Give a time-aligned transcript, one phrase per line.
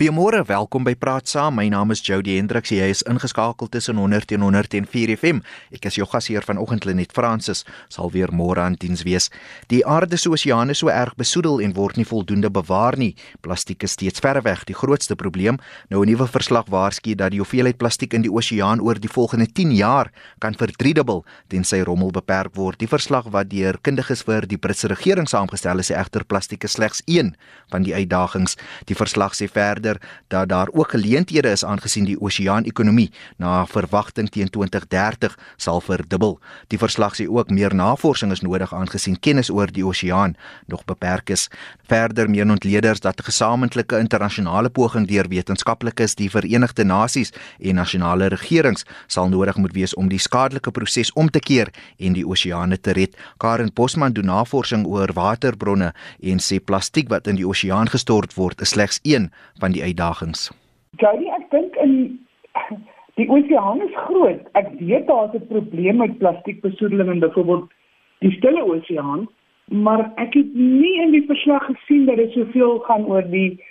[0.00, 1.58] Goeiemôre, welkom by Praat Saam.
[1.58, 2.70] My naam is Jody Hendriks.
[2.72, 5.42] Jy is ingeskakel tussen 100 en 104 FM.
[5.76, 7.66] Ek is jou gasheer vanoggend Lenet Fransis.
[7.92, 9.28] Sal weer môre aan diens wees.
[9.68, 13.10] Die aarde se oseane so erg besoedel en word nie voldoende bewaar nie.
[13.44, 15.58] Plastiek is steeds ver weg die grootste probleem.
[15.90, 19.52] Nou 'n nuwe verslag waarsku dat die hoeveelheid plastiek in die oseaan oor die volgende
[19.52, 22.78] 10 jaar kan verdriedubbel tensy rommel beperk word.
[22.78, 26.72] Die verslag wat deur kundiges vir die Britse regering saamgestel is, sê egter plastiek is
[26.72, 27.36] slegs een
[27.68, 28.56] van die uitdagings.
[28.86, 34.28] Die verslag sê verder verder dat daar ook geleenthede is aangesien die oseaan-ekonomie na verwagting
[34.30, 36.38] teen 2030 sal verdubbel.
[36.68, 40.36] Die verslag sê ook meer navorsing is nodig aangesien kennis oor die oseaan
[40.66, 41.48] nog beperk is.
[41.88, 48.28] Verder meen ontleeders dat 'n gesamentlike internasionale poging deur wetenskaplikes, die Verenigde Nasies en nasionale
[48.28, 52.80] regerings sal nodig moet wees om die skadelike proses om te keer en die oseane
[52.80, 53.16] te red.
[53.36, 58.60] Karen Bosman doen navorsing oor waterbronne en sê plastiek wat in die oseaan gestort word
[58.60, 60.50] is slegs een van die die uitdagings?
[61.00, 61.96] Jody, ek dink in
[63.18, 64.46] die oseaan is groot.
[64.58, 67.70] Ek weet daar's 'n probleem met plastiekbesoedeling in byvoorbeeld
[68.20, 69.28] die Stille Oseaan,
[69.64, 73.62] maar ek het nie in die verslag gesien dat dit soveel gaan oor die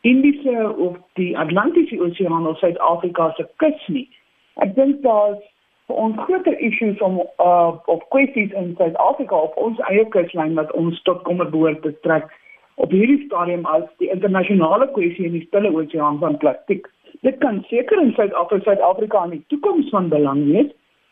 [0.00, 4.08] Indiese of die Atlantiese Oseaan of Suid-Afrika se kus nie.
[4.54, 5.42] Ek dink daar's
[5.86, 10.72] vir ons groter issues om uh, of kwessies in Suid-Afrika op ons eie kuslyn wat
[10.72, 12.30] ons tot kommer behoort te trek
[12.76, 16.88] op hierdie stadium as die internasionale kwessie in die stille oseaan van plastiek.
[17.24, 20.68] Dit kan seker in Suid-Afrika Suid-Afrika in die toekoms van belang wees,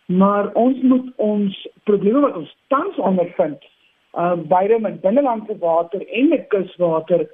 [0.07, 1.57] maar ons moet ons
[1.89, 3.65] probleme wat ons tans ondervind,
[4.15, 7.25] uh beide met binnelandse water en met kuswater,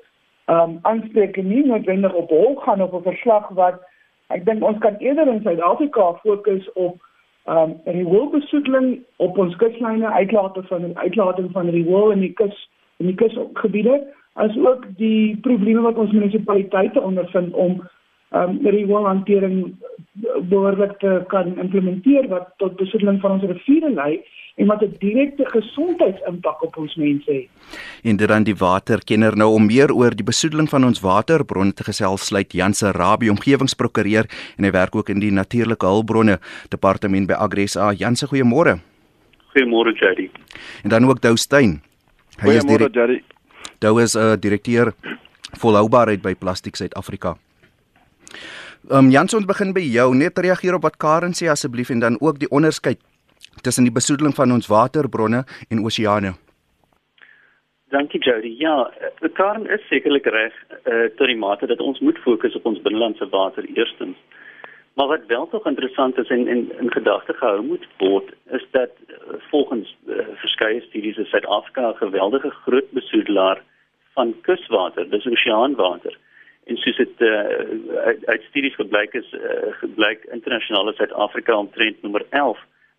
[0.47, 3.83] um aanspreek nie noodwendig op hol gaan op 'n verslag wat
[4.29, 7.03] ek dink ons kan eerder in Suid-Afrika fokus op
[7.47, 13.15] um rioolbesoedeling op ons kuslyne, uitlating van uitlating van riool in die kus in die
[13.15, 17.81] kusgebiede as ook die probleme wat ons munisipaliteite ondervind om
[18.31, 19.75] um rioolhantering
[20.49, 24.21] behoorlik te kan implementeer wat tot besoedeling van ons riviere lei
[24.57, 27.49] en wat 'n direkte gesondheidsimpak op ons mense het.
[28.03, 31.85] En dit dan die waterkenner nou om meer oor die besoedeling van ons waterbronne te
[31.85, 34.25] gesels sluit Jan se Rabie omgewingsprokureur
[34.57, 36.39] en hy werk ook in die natuurlike hulpbronne
[36.69, 37.93] departement by Agresa.
[37.93, 38.79] Jan se goeiemôre.
[39.55, 40.31] Goeiemôre Jady.
[40.83, 41.83] En dan ook Dou Steyn.
[42.39, 43.23] Hy is die
[43.81, 44.93] Dou is 'n uh, direkteur
[45.63, 47.37] volhoubaarheid by Plastiek Suid-Afrika.
[48.91, 52.21] Ehm um, Janson begin by jou net reageer op wat Karen sê asseblief en dan
[52.21, 53.01] ook die onderskeid
[53.63, 56.33] tussen die besoedeling van ons waterbronne en oseane.
[57.89, 58.55] Dankie Jody.
[58.59, 58.91] Ja,
[59.23, 60.53] uh, Karen is sekerlik reg
[60.85, 64.17] uh, tot die mate dat ons moet fokus op ons binnelandse water eerstens.
[64.95, 68.91] Maar wat wel tog interessant is en in in gedagte gehou moet word is dat
[69.51, 73.63] volgens uh, verskeie studies is Suid-Afrika 'n geweldige groot besoedelaar
[74.21, 76.17] van kuswater, dis oseaanwater.
[76.69, 77.31] En soos dit uh,
[78.11, 82.59] uit, uit studies gebleik is, uh, gebleik internasionale Suid-Afrika omtrent nommer 11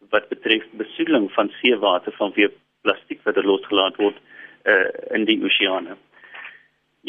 [0.09, 2.49] wat betref besoedeling van seewater vanweë
[2.81, 4.87] plastiek wat er losgelaat word uh,
[5.17, 5.95] in die oseane.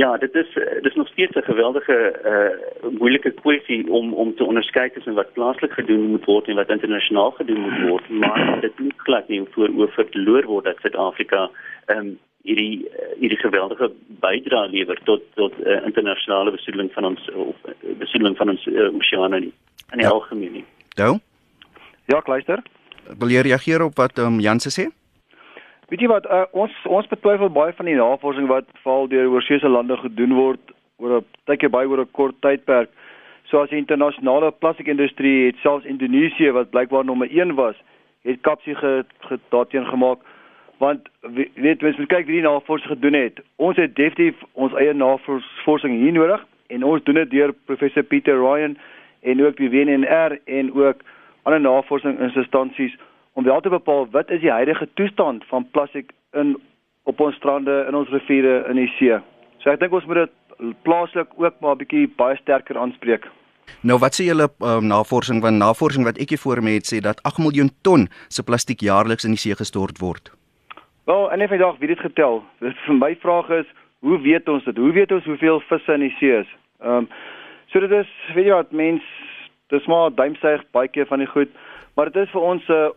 [0.00, 0.52] Ja, dit is
[0.84, 1.96] dis nog steeds 'n geweldige
[2.32, 6.70] uh moeilike kwessie om om te onderskei tussen wat plaaslik gedoen moet word en wat
[6.70, 11.50] internasionaal gedoen moet word, maar dit moet glad nie voor oor verloor word dat Suid-Afrika
[11.86, 12.86] ehm um, hierdie
[13.20, 13.91] hierdie geweldige
[14.22, 18.88] bydrae lewer tot tot uh, internasionale besoedeling van ons of uh, besoedeling van ons uh,
[18.98, 19.53] oseane nie
[19.92, 20.10] in die ja.
[20.10, 20.64] algemeen nie.
[20.97, 21.19] Dou?
[22.10, 22.62] Ja, kluister.
[23.19, 24.88] Wil jy reageer op wat ehm um, Janse sê?
[25.92, 29.69] Weet jy wat uh, ons ons betwyfel baie van die navorsing wat val deur oorsese
[29.69, 32.91] lande gedoen word oor 'n tydjie baie oor 'n kort tydperk.
[33.50, 37.76] So as die internasionale plastiekindustrie het selfs Indonesië wat blykbaar nommer 1 was,
[38.25, 40.19] het kapsie gedaateen gemaak
[40.82, 41.09] want
[41.62, 43.38] weet mens moet kyk wie die navorsing gedoen het.
[43.62, 46.43] Ons het definitief ons eie navorsing hier nodig
[46.75, 48.75] en ons doen dit deur professor Pieter Ryan
[49.20, 51.04] en ook die WNR en ook
[51.47, 52.97] ander navorsingsinstansies
[53.38, 56.56] om wel te bepaal wat is die huidige toestand van plastiek in
[57.04, 59.14] op ons strande, in ons riviere, in die see.
[59.62, 63.31] So ek dink ons moet dit plaaslik ook maar 'n bietjie baie sterker aanspreek.
[63.82, 67.00] Nou wat sê julle um, navorsing van navorsing wat ek hier voor my het sê
[67.00, 70.41] dat 8 miljoen ton se plastiek jaarliks in die see gestort word.
[71.04, 72.44] Wel, en effe dag wie dit getel.
[72.58, 73.66] Dit vir my vraag is,
[74.06, 74.76] hoe weet ons dit?
[74.76, 76.50] Hoe weet ons hoeveel visse in die see is?
[76.82, 77.08] Ehm um,
[77.72, 79.04] so dit is weet jy wat mens
[79.72, 81.49] dis maar duimsuig baie keer van die goed,
[81.96, 82.90] maar dit is vir ons 'n uh,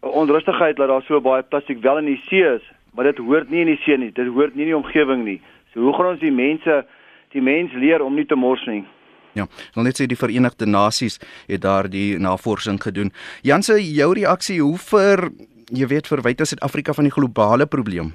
[0.00, 2.62] onrustigheid dat daar so baie plastiek wel in die see is,
[2.94, 4.12] maar dit hoort nie in die see nie.
[4.12, 5.40] Dit hoort nie in die omgewing nie.
[5.72, 6.86] So hoe gaan ons die mense
[7.28, 8.84] die mens leer om nie te mors nie?
[9.32, 13.12] Ja, wil net sê die Verenigde Nasies het daardie navorsing gedoen.
[13.46, 15.30] Janse, jou reaksie hoe vir
[15.70, 18.14] jy weet verwyte Suid-Afrika van die globale probleem?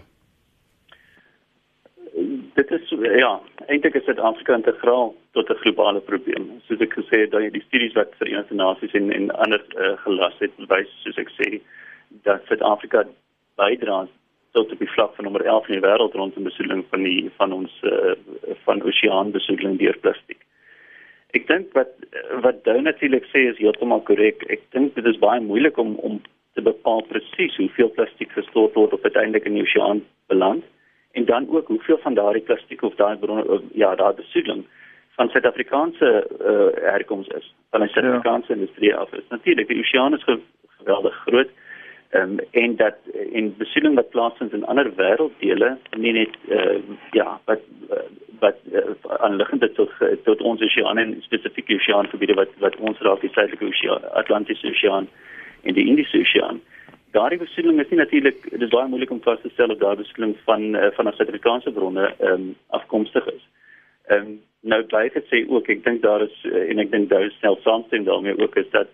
[2.55, 3.31] Dit is ja,
[3.67, 6.61] eintlik is Suid-Afrika integraal tot 'n globale probleem.
[6.67, 10.35] Soos ek gesê het, daai die studies wat Verenigde Nasies en en ander uh, gelas
[10.39, 11.61] het, wys soos ek sê
[12.23, 13.05] dat Suid-Afrika
[13.55, 14.07] bydra
[14.51, 17.71] tot die vlak van nommer 11 in die wêreld rondom besoedeling van die van ons
[17.83, 18.15] uh,
[18.63, 20.39] van oseaanbesoedeling deur plastiek.
[21.35, 21.91] Ek dink wat
[22.43, 24.45] wat Dou natuurlik sê is heeltemal korrek.
[24.47, 26.21] Ek dink dit is baie moeilik om om
[26.55, 30.63] te bepaal presies hoeveel plastiek gestort word op uiteindelik in die oseaan beland
[31.11, 34.63] en dan ook hoeveel van daardie plastiek of daai bronne ja daai besoedeling
[35.15, 36.09] van Suid-Afrikaanse
[36.51, 38.59] uh, herkoms is van 'n Suid-Afrikaanse ja.
[38.59, 40.25] industrie af is natuurlik die oseaan is
[40.79, 41.49] geweldig groot
[42.11, 42.95] um, en dat
[43.31, 46.79] in besoedeling wat plaasvind in ander wêrelddele nie net uh,
[47.11, 47.61] ja wat
[48.39, 48.81] wat uh,
[49.19, 49.91] aanliggend tot
[50.23, 55.07] tot ons oseaan en spesifiek oseaangebiede wat wat ons raak die suidelike oseaan Atlantiese oseaan
[55.65, 56.61] en die Indiese oseaan
[57.15, 60.03] daardie besoedeling is nie natuurlik dit is baie moeilik om vas te stel of daardie
[60.03, 63.47] besoedeling van uh, van Suid-Afrikaanse bronne ehm um, afkomstig is.
[64.11, 64.35] Ehm um,
[64.73, 67.39] nou baie het sê ook ek dink daar is uh, en ek dink daar is
[67.41, 68.91] selfs saamstem daarmee ook is dat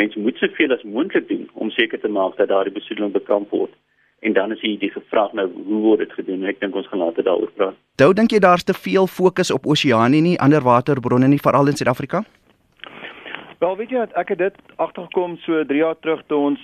[0.00, 3.74] mense moet soveel as moontlik doen om seker te maak dat daardie besoedeling bekamp word.
[4.24, 6.46] En dan is hier die vraag nou hoe word dit gedoen?
[6.48, 7.76] Ek dink ons gaan later daaroor praat.
[8.00, 11.76] Dou dink jy daar's te veel fokus op oseane nie, ander waterbronne nie, veral in
[11.76, 12.24] Suid-Afrika?
[13.64, 16.62] Wel, weet jy wat ek het dit agtergekom so 3 jaar terug toe ons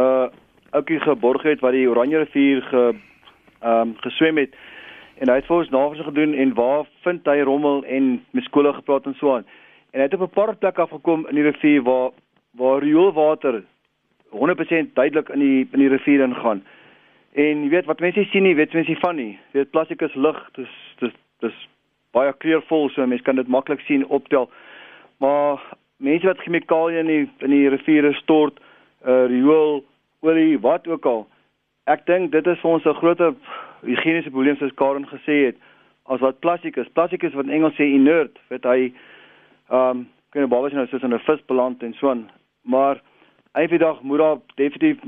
[0.00, 0.28] uh
[0.76, 4.54] ouetjie geborg het wat die Oranje rivier ge ehm um, geswem het
[5.20, 8.72] en hy het vir ons navorsing gedoen en waar vind hy rommel en met skole
[8.72, 9.44] gepraat en so aan.
[9.92, 12.10] En hy het op 'n paar plekke afgekom in die rivier waar
[12.56, 13.62] waar rioolwater
[14.30, 16.62] 100% duidelik in die in die rivier ingaan.
[17.32, 19.38] En jy weet wat mense sien nie, weet mense van nie.
[19.52, 21.68] Jy weet plastiek is lig, dis dis dis
[22.10, 24.50] baie kleurvol so mense kan dit maklik sien optel.
[25.18, 25.60] Maar
[25.98, 28.60] mense wat chemikalieë in die in die riviere stort,
[29.06, 29.84] uh, riool,
[30.20, 31.26] olie, wat ook al.
[31.86, 33.34] Ek dink dit is vir ons 'n groter
[33.82, 35.56] higieniese probleem soos Karen gesê het
[36.06, 36.88] as wat plastiek is.
[36.92, 38.92] Plastiek is wat in Engels sê inert, wat hy
[39.70, 42.30] ehm um, kan 'n babas nou soos in 'n vis beland en so aan.
[42.62, 43.00] Maar
[43.54, 44.98] eendag moet daar definitief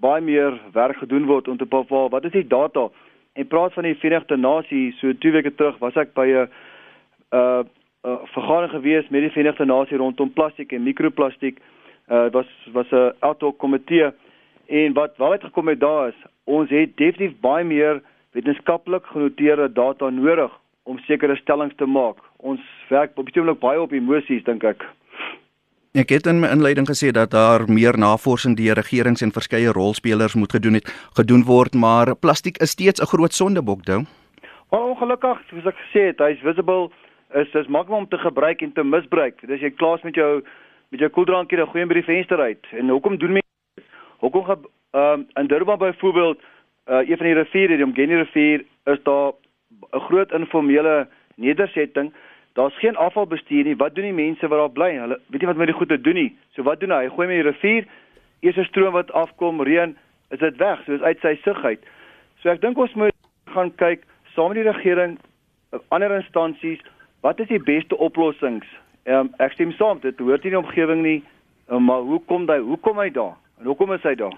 [0.00, 2.88] baie meer werk gedoen word om te bepaal wat is die data
[3.32, 6.48] en praat van die Verenigde Nasies so 2 weke terug was ek by 'n
[7.32, 7.62] uh
[8.04, 11.58] 'n vergadering gewees met die Verenigde Nasies rondom plastiek en mikroplastiek
[12.08, 14.10] uh was was 'n auto komitee
[14.66, 18.02] en wat wat het gekom met daar is ons het definitief baie meer
[18.32, 20.52] wetenskaplik genoteerde data nodig
[20.82, 22.16] om sekere stellings te maak.
[22.36, 24.86] Ons werk op die oomblik baie op emosies dink ek.
[25.98, 30.34] Ek het in my inleiding gesê dat daar meer navorsing deur regerings en verskeie rolspelers
[30.34, 34.04] moet gedoen het gedoen word, maar plastiek is steeds 'n groot sondebok, dou.
[34.70, 36.90] Maar ongelukkig, soos ek gesê het, hy's visible
[37.34, 39.40] is dis maklik om te gebruik en te misbruik.
[39.46, 40.42] Dis jy klaar met jou
[40.88, 42.66] met jou koeldrankie dan gooi hom by die venster uit.
[42.72, 43.88] En hoekom doen mense?
[44.24, 44.64] Hoekom gaan
[44.96, 46.40] ehm um, in Durban byvoorbeeld
[46.88, 49.32] uh een van die riviere, die Umgeni rivier, is daar
[49.92, 52.12] 'n groot informele nedersetting.
[52.52, 53.76] Daar's geen afvalbestuur nie.
[53.76, 54.98] Wat doen die mense wat daar bly?
[54.98, 56.38] Hulle weet nie wat met die goede doen nie.
[56.54, 57.02] So wat doen hy?
[57.02, 57.84] Hy gooi hom in die rivier.
[58.40, 59.96] Eers 'n stroom wat afkom, reën,
[60.30, 60.84] is dit weg.
[60.84, 61.84] So is uit sy sig uit.
[62.40, 63.12] So ek dink ons moet
[63.44, 64.04] gaan kyk
[64.34, 65.18] saam met die regering,
[65.88, 66.80] ander instansies,
[67.20, 68.66] wat is die beste oplossings
[69.08, 71.18] Ehm um, ek stem saam, dit hoort nie in die omgewing nie,
[71.72, 72.58] um, maar hoe kom hy?
[72.60, 73.38] Hoe kom hy daar?
[73.56, 74.34] En hoekom is hy daar?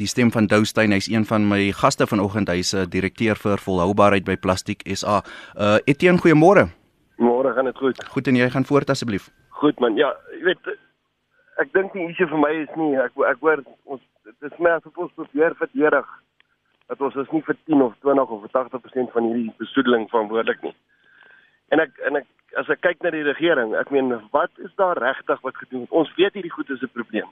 [0.00, 2.48] Die stem van Doustein, hy's een van my gaste vanoggend.
[2.48, 5.20] Hy's 'n direkteur vir volhoubaarheid by Plastiek SA.
[5.54, 6.70] Uh Etienne, goeiemôre.
[7.20, 8.00] Môre gaan dit goed.
[8.14, 9.28] Goed en jy gaan voort asseblief.
[9.60, 9.96] Goed man.
[9.96, 10.72] Ja, jy weet
[11.60, 12.96] ek dink nie ietsie vir my is nie.
[12.96, 16.08] Ek ek hoor ons dit is my asof ons probeer verdedig
[16.88, 20.74] dat ons is nie vir 10 of 20 of 80% van hierdie besoedeling verantwoordelik nie.
[21.72, 22.28] En ek en ek
[22.60, 25.94] as ek kyk na die regering, ek meen wat is daar regtig wat gedoen word?
[26.02, 27.28] Ons weet hierdie goed is 'n probleem.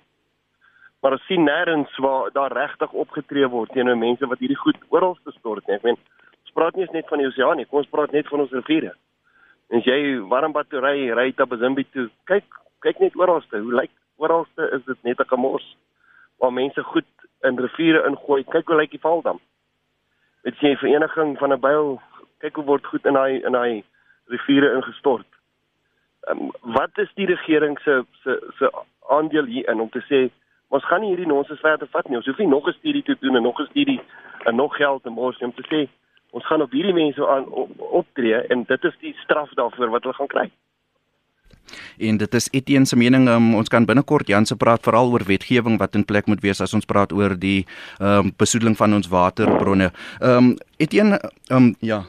[1.00, 5.16] Maar ons sien nêrens waar daar regtig opgetree word teenoor mense wat hierdie goed oral
[5.24, 5.76] gestort het.
[5.76, 5.98] Ek meen
[6.44, 8.52] ons praat nie eens net van die oseaan nie, kom ons praat net van ons
[8.52, 8.94] riviere.
[9.70, 12.08] En jy warm battery ry ta Bezimbi toe.
[12.24, 12.44] Kyk,
[12.80, 13.60] kyk net oralste.
[13.60, 15.76] Hoe lyk oralste is dit net 'n gemors
[16.38, 17.06] waar mense goed
[17.42, 18.44] in riviere ingooi.
[18.44, 19.38] Kyk hoe lyk die Valdam.
[20.42, 22.00] Dit sê vereniging van 'n byl.
[22.40, 23.84] Kyk hoe word goed in daai in daai
[24.30, 25.26] riviere ingestort.
[26.30, 28.70] Um, wat is die regering se se se
[29.08, 30.28] aandeel hierin om te sê
[30.68, 32.16] ons gaan nie hierdie nonsens verder vat nie.
[32.16, 34.00] Ons hoef nie nog 'n studie te doen en nog 'n studie
[34.44, 35.88] en nog geld te mors om te sê
[36.30, 37.46] ons gaan op hierdie mense aan
[37.76, 40.50] optree en dit is die straf daarvoor wat hulle gaan kry.
[41.98, 45.24] En dit is Etienne se mening um, ons kan binnekort Jan se praat veral oor
[45.26, 47.66] wetgewing wat in plek moet wees as ons praat oor die
[47.98, 49.90] ehm um, besoedeling van ons waterbronne.
[50.20, 52.04] Ehm um, Etienne ehm um, ja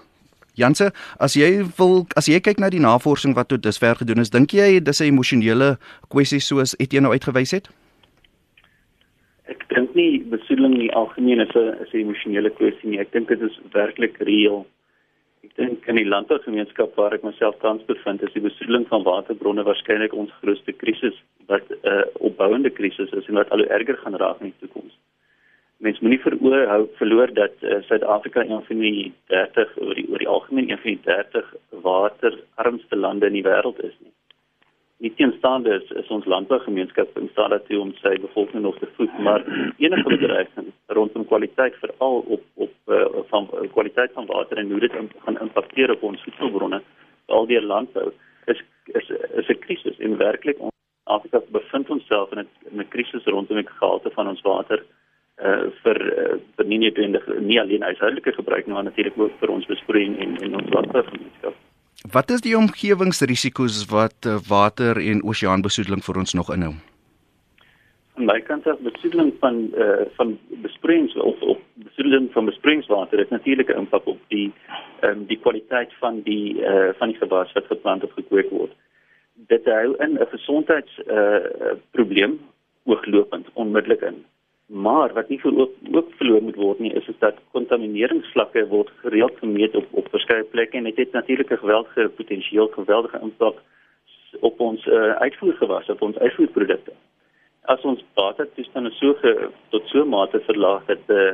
[0.59, 4.33] Janse, as jy wil as jy kyk na die navorsing wat tot dusver gedoen is,
[4.33, 5.77] dink jy dis 'n emosionele
[6.09, 7.69] kwessie soos Etienne nou uitgewys het?
[9.47, 12.99] Ek dink nie besoedeling nie algemeen is 'n is 'n emosionele kwessie nie.
[12.99, 14.65] Ek dink dit is werklik reëel.
[15.43, 19.63] Ek dink in die landbougemeenskap waar ek myself tans bevind, is die besoedeling van waterbronne
[19.63, 21.15] waarskynlik ons grootste krisis
[21.47, 24.59] wat 'n uh, opbouende krisis is en wat al hoe erger gaan raak in die
[24.67, 24.93] toekoms.
[25.81, 30.21] Mens moenie veroor hou verloor dat uh, Suid-Afrika een van die 30 oor die oor
[30.21, 31.47] die algemeen een van die 30
[31.85, 34.13] waterarmste lande in die wêreld is nie.
[35.01, 39.17] Nie teenstaande is, is ons landbougemeenskap in staat daartoe om sy bevolking nog te voed,
[39.25, 39.41] maar
[39.81, 40.69] enige bedreiging
[40.99, 43.01] rondom kwaliteit veral op op uh,
[43.33, 46.83] van uh, kwaliteit van water en hoe dit gaan impakteer op ons voedselbronne,
[47.25, 48.11] al die landbou
[48.53, 48.61] is
[49.01, 53.69] is is 'n krisis en werklik ons Afrika bevind homself in 'n krisis rondom die
[53.77, 54.85] gehalte van ons water
[55.41, 56.97] uh vir uh, vir nie net
[57.39, 61.55] nie alleen huishoudelike gebruik maar natuurlik ook vir ons besproeiing en en ons landbougemeenskap.
[62.11, 66.73] Wat is die omgewingsrisiko's wat uh, water en oseaanbesoedeling vir ons nog inhou?
[68.17, 73.19] Aan my kant af besoedeling van eh uh, van besproeiings of of besoedeling van besproeiingswater
[73.19, 74.51] het natuurlik 'n impak op die
[75.01, 78.49] ehm um, die kwaliteit van die eh uh, van die gewas wat geplant of gekweek
[78.49, 78.73] word.
[79.33, 82.39] Dit hou in 'n gesondheids eh uh, probleem
[82.83, 84.25] ooglopend onmiddellik in.
[84.71, 89.37] Maar wat nie ook, ook verloor moet word nie is is dat kontamineringsvlakke word gereeld
[89.39, 93.57] gemeet op op verskeie plekke en dit het natuurlik 'n geweldige potensieel geweldige impak
[94.39, 96.91] op ons uh, uitvoergewasse, op ons uitvoerprodukte.
[97.61, 101.33] As ons watertoestande so ge, tot so mate verlaag dat uh,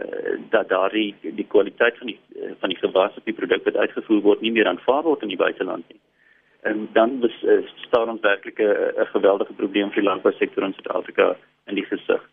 [0.50, 4.22] dat daardie die kwaliteit van die uh, van die gewasse op die produk wat uitgevoer
[4.22, 6.00] word nie meer aanvaar word in die buiteland nie.
[6.62, 11.36] En dan is uh, staan ons werklik 'n geweldige probleem vir die landbousektor in Suid-Afrika
[11.65, 12.25] in die gesig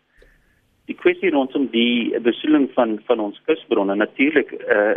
[0.85, 4.95] die kwessie rondom die besoedeling van van ons kusbronne natuurlik eh uh,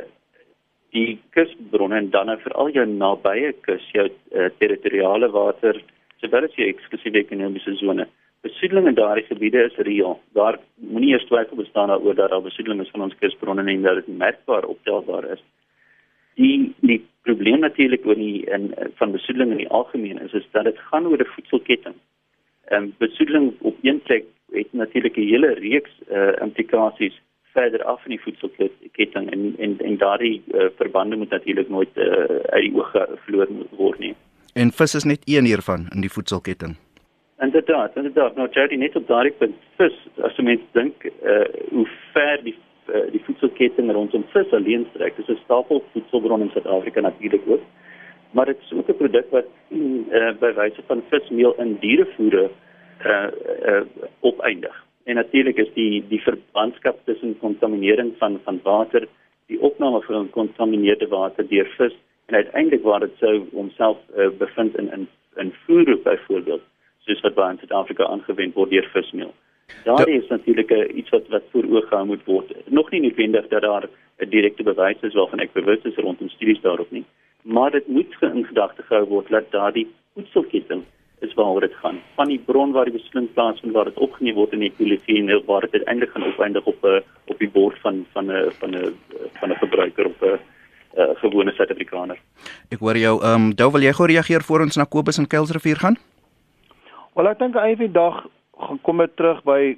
[0.97, 5.83] die kusbronne en dan veral jou nabye kus jou uh, territoriale water
[6.21, 8.07] sowel as jou eksklusiewe ekonomiese sone.
[8.47, 12.81] Besoedeling in daardie gebiede is reël daar moenie eers twyfel bestaan daaroor dat daar besoedeling
[12.81, 15.43] is van ons kusbronne en dat dit merkbaar optelbaar is.
[16.41, 20.65] Die die probleem natuurlik oor die in van besoedeling in die algemeen is is dat
[20.65, 21.95] dit gaan oor 'n voedselketting.
[22.65, 27.21] En um, besoedeling op een plek het natuurlik 'n hele reeks uh, implikasies
[27.53, 32.05] verder af in die voedselketting en en en daardie uh, verbande moet natuurlik nooit uh,
[32.55, 32.93] uit die oog
[33.25, 34.15] verloor word nie.
[34.55, 36.77] En vis is net een hiervan in die voedselketting.
[37.39, 38.37] Inderdaad, inderdaad.
[38.37, 42.57] Nou Jody net op daardie punt vis as jy mens dink uh, hoe ver die
[42.89, 45.17] uh, die voedselketting rondom vis alleen strek.
[45.17, 47.63] Dis 'n stapel voedselbron in Suid-Afrika natuurlik ook.
[48.31, 52.68] Maar dit is ook 'n produk wat uh, by wyse van vismeel in dierevoere uh
[53.05, 53.81] uh
[54.21, 54.85] opeindig.
[55.05, 59.09] En natuurlik is die die verbandskap tussen kontaminering van van water,
[59.47, 61.95] die opname van gekontamineerde water deur vis
[62.27, 66.63] en uiteindelik waar dit sou homself uh, bevind in in in voer byvoorbeeld,
[66.99, 69.33] soos wat by in Suid-Afrika aangewend word deur vismeel.
[69.85, 72.53] Daar is natuurlik uh, iets wat wat voor oog gehou moet word.
[72.67, 73.89] Nog nie noodwendig dat daar
[74.19, 77.05] 'n direkte bewys is waarvan ek bewus is rondom studies daarop nie,
[77.43, 80.85] maar dit moet in gedagte gehou word dat daardie voedselketting
[81.21, 82.01] is waaroor dit gaan.
[82.15, 85.43] Van die bron waar die besoedeling plaasvind waar dit opgeneem word in die ekologie en
[85.47, 88.71] waar dit uiteindelik gaan opeindig op 'n eh, op die bord van van 'n van
[88.71, 88.95] 'n
[89.41, 90.39] van 'n verbruiker of 'n
[90.99, 92.19] uh, gewone Suid-Afrikaner.
[92.69, 95.27] Ek hoor jou, ehm um, Dou, wil jy gou reageer voor ons na Kobus en
[95.27, 95.97] Kuilsrivier gaan?
[97.15, 98.27] Wel ek dink eendag dag
[98.59, 99.77] gaan kom dit terug by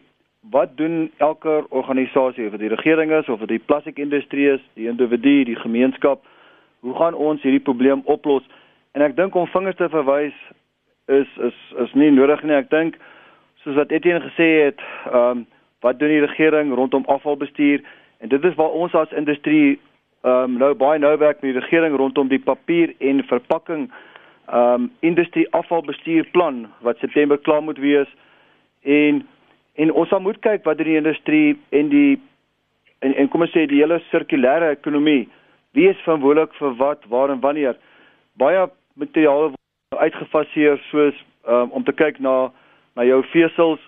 [0.50, 4.88] wat doen elke organisasie of dit die regering is of dit die plastiekindustrie is, die
[4.88, 6.24] individu, die gemeenskap,
[6.80, 8.46] hoe gaan ons hierdie probleem oplos?
[8.92, 10.36] En ek dink om vingers te verwys
[11.10, 12.56] is is is nie nodig nie.
[12.56, 12.98] Ek dink
[13.62, 15.46] soos wat Etienne gesê het, ehm um,
[15.80, 17.80] wat doen die regering rondom afvalbestuur?
[18.20, 19.78] En dit is waar ons as industrie
[20.22, 23.90] ehm um, nou baie nou werk met die regering rondom die papier en verpakking
[24.46, 28.08] ehm um, industrie afvalbestuurplan wat September klaar moet wees.
[28.82, 29.26] En
[29.74, 32.20] en ons moet kyk wat die industrie en die
[32.98, 35.28] en en kom ons sê die hele sirkulêre ekonomie
[35.72, 37.76] wie is verantwoordelik vir wat, waar en wanneer?
[38.38, 38.66] Baie
[38.98, 39.52] materiale
[39.98, 41.16] uitgefaseer soos
[41.50, 42.52] um, om te kyk na
[42.94, 43.80] na jou vesels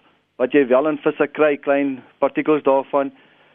[0.43, 3.13] wat jy wel in visse kry, klein partikels daarvan.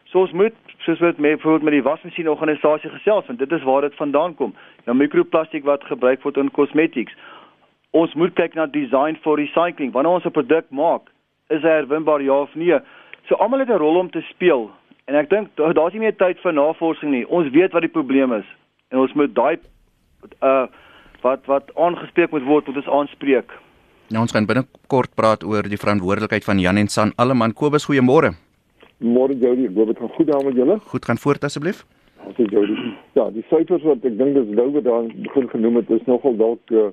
[0.08, 3.66] So ons moet soos wat met bijvoorbeeld met die wasmasjien organisasie gesels want dit is
[3.68, 4.56] waar dit vandaan kom.
[4.86, 7.12] Nou mikroplastiek wat gebruik word in cosmetics.
[7.92, 9.92] Ons moet kyk na design for recycling.
[9.92, 11.12] Wanneer ons 'n produk maak,
[11.52, 12.80] is hy herwinbaar ja of nee?
[13.28, 14.70] So almal het 'n rol om te speel.
[15.04, 17.28] En ek dink daar's nie meer tyd vir navorsing nie.
[17.28, 18.48] Ons weet wat die probleem is
[18.88, 19.58] en ons moet daai
[20.40, 20.66] uh
[21.22, 23.52] wat wat aangespreek moet word, moet ons aanspreek.
[24.08, 27.52] Nou ons gaan binnekort praat oor die verantwoordelikheid van Jan en San Alleman.
[27.52, 28.32] Kobus, goeiemôre.
[28.98, 30.78] Môre Jody, ek hoop dit gaan goed daar met julle.
[30.92, 31.84] Goed gaan voort asseblief.
[32.24, 32.76] Dankie Jody.
[33.18, 36.34] Ja, die syfers wat ek dink dis nou wat daar begin genoem het, is nogal
[36.40, 36.88] dalk uh,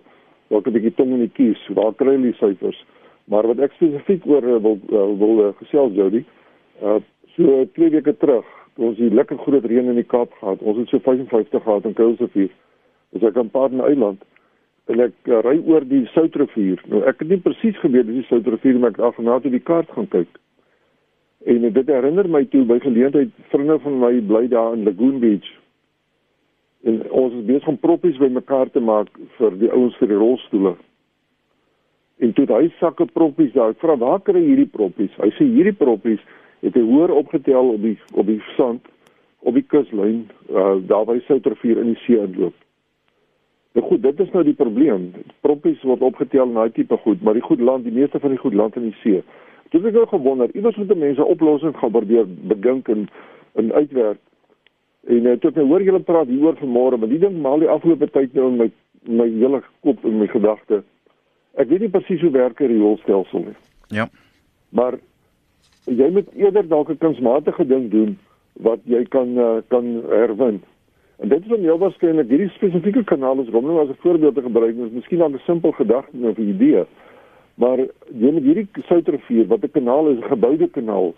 [0.53, 1.62] dalk 'n bietjie tong in die kies.
[1.74, 2.84] Waar kry jy die syfers?
[3.25, 6.25] Maar wat ek spesifiek oor uh, wil uh, wil uh, gesels Jody,
[6.82, 7.00] uh
[7.36, 10.60] so twee weke terug ons het lekker groot reën in die Kaap gehad.
[10.62, 12.51] Ons het so 55 gehad in Kuilsrivier.
[13.13, 14.24] Dis ek aan Paarden Eiland
[14.91, 16.81] en ek uh, ry oor die Soutrivier.
[16.91, 19.63] Nou ek het nie presies geweet dis die Soutrivier maar ek het afgenaat op die
[19.65, 20.39] kaart gaan kyk.
[21.45, 25.47] En dit herinner my toe by geleentheid vriende van my bly daar in Lagoon Beach.
[26.85, 29.09] En ons is besig om proppies bymekaar te maak
[29.39, 30.75] vir die ouens vir die rolstoele.
[32.21, 35.13] En toe hy sakke proppies daar, ek vra waar kry hierdie proppies?
[35.19, 36.21] Hy sê hierdie proppies
[36.65, 38.85] het hy hoor opgetel op die op die sand
[39.45, 42.55] op die kuslyn uh, daar by Soutrivier in die see inloop.
[43.75, 45.10] Nou goed, dit is nou die probleem.
[45.44, 48.39] Proppies word opgetel in daai tipe goed, maar die goed land, die meeste van die
[48.39, 49.24] goed land in die see.
[49.74, 53.10] Toe het nou gewonder, iewers moet mense 'n oplossing gaan probeer bedink en
[53.55, 54.20] en uitwerk.
[55.08, 57.70] En uh, toe ek nou hoor julle praat hieroor vanmôre, maar die ding maal die
[57.70, 58.72] afgelope tyd nou in my
[59.05, 60.84] my hele kop en my gedagte.
[61.53, 63.58] Ek weet nie presies hoe werk 'n rioolstelsel nie.
[63.88, 64.10] Ja.
[64.70, 65.00] Maar
[65.86, 68.17] jy moet eerder dalk 'n kunsmatige ding doen
[68.53, 70.63] wat jy kan uh, kan herwin.
[71.19, 74.41] En dit is om jou waarskynlik hierdie spesifieke kanaal om nou as 'n voorbeeld te
[74.41, 76.84] gebruik, is miskien dan 'n simpel gedagte of 'n idee.
[77.55, 77.77] Maar
[78.12, 81.13] jy hierdie Soutrivier wat 'n kanaal is, 'n geboude kanaal.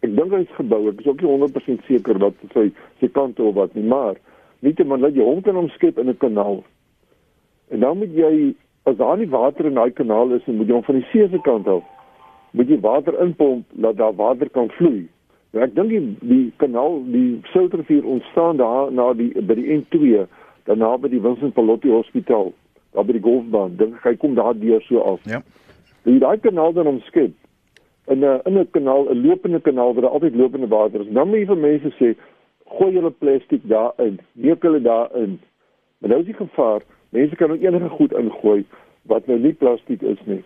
[0.00, 3.54] Ek dink hy's gebou, ek is ook nie 100% seker wat sy sy kante of
[3.54, 4.14] wat nie, maar
[4.60, 6.64] nietemin dat jy hom kan omskep in 'n kanaal.
[7.68, 10.82] En dan moet jy as daar nie water in daai kanaal is, moet jy hom
[10.82, 11.82] van die see se kant af
[12.50, 15.06] moet jy water inpomp dat daar water kan vloei.
[15.50, 20.26] Nou ek dink die die kanaal, die Soutrivier ontstaan daar na die by die N2,
[20.70, 22.52] daarna by die Vincent Pallotti Hospitaal,
[22.94, 23.74] daar by die golfbaan.
[23.80, 25.24] Dink hy kom daar deur so af.
[25.26, 25.40] Ja.
[26.06, 27.34] Die daai kanaal dan omskep
[28.06, 31.10] in 'n in 'n kanaal, 'n lopende kanaal waar daar altyd lopende water is.
[31.10, 32.14] Dan moet jy vir mense sê,
[32.78, 35.40] gooi julle plastiek daarin, neek hulle daarin.
[35.98, 38.64] Maar nou is die gevaar, mense kan ook enige goed ingooi
[39.02, 40.44] wat nou nie plastiek is nie.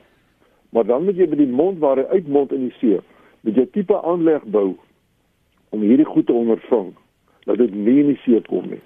[0.71, 3.01] Maar dan moet jy by die mond waar hy uitmond in die see,
[3.41, 4.77] moet jy tipe aanleg bou
[5.75, 6.93] om hierdie goed te ondervang
[7.45, 8.83] dat dit nie in die see kom nie.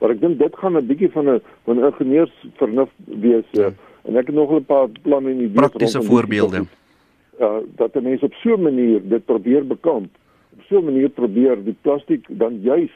[0.00, 3.70] Maar ek dink dit gaan 'n bietjie van 'n van 'n ingenieursvernuf wees ja.
[4.08, 6.64] en ek het nog 'n paar planne en idees praktiese voorbeelde.
[7.38, 10.10] Ja, dat mense op so 'n manier dit probeer bekamp.
[10.52, 12.92] Op so 'n manier probeer die plastiek dan juis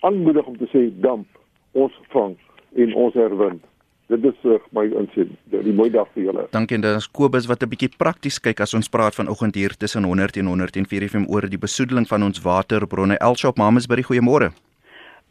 [0.00, 1.26] aanmoedig om te sê damp,
[1.72, 2.36] ons vang
[2.74, 3.60] en ons herwin.
[4.06, 5.30] Dit is uh, my insig.
[5.48, 6.44] Die mooi dag vir julle.
[6.52, 9.72] Dankie en dan is Kobus wat 'n bietjie prakties kyk as ons praat vanoggend hier
[9.76, 13.16] tussen 100 en 104 FM oor die besoedeling van ons waterbronne.
[13.18, 14.52] Elshop Mamasbury, goeiemôre.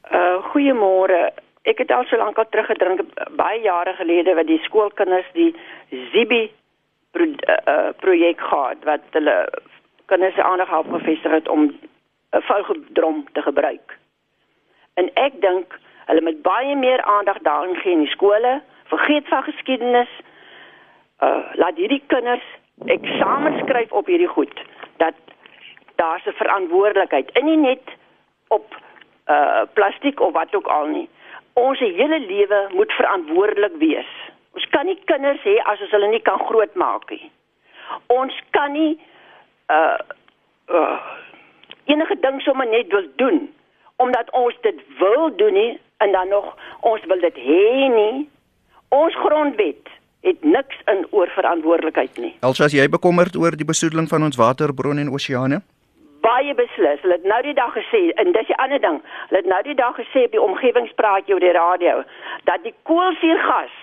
[0.09, 1.29] Uh goeiemôre.
[1.63, 3.01] Ek het al so lank al teruggedrink
[3.37, 5.53] baie jare gelede wat die skoolkinders die
[6.11, 6.51] Zibi
[7.11, 9.49] pro, uh, projek gehad wat hulle
[10.05, 13.97] kinders aandag help gefestig het om 'n vougedrom te gebruik.
[14.93, 18.61] En ek dink hulle moet baie meer aandag daarin gee in die skole,
[18.91, 20.09] vergeet van geskiedenis.
[21.19, 22.45] Uh laat hierdie kinders
[22.85, 24.63] eksamens skryf op hierdie goed
[24.97, 25.13] dat
[25.95, 27.85] daar 'n verantwoordelikheid in nie net
[28.47, 28.75] op
[29.27, 31.09] uh plastiek of wat ook al nie.
[31.53, 34.11] Ons hele lewe moet verantwoordelik wees.
[34.53, 37.31] Ons kan nie kinders hê as ons hulle nie kan grootmaak nie.
[38.07, 38.99] Ons kan nie
[39.69, 39.97] uh
[40.69, 40.99] uh
[41.85, 43.53] enige ding sommer net wil doen
[43.95, 48.29] omdat ons dit wil doen nie en dan nog ons wil dit hê nie.
[48.89, 49.89] Ons grondwet
[50.21, 52.35] het niks in oor verantwoordelikheid nie.
[52.39, 55.61] Elsa, as jy bekommerd oor die besoedeling van ons waterbronne en oseane?
[56.23, 57.01] baie beslis.
[57.03, 58.99] Hulle het nou die dag gesê en dis 'n ander ding.
[59.27, 62.03] Hulle het nou die dag gesê op die omgewingspraatjie op die radio
[62.43, 63.75] dat die koolsuurgas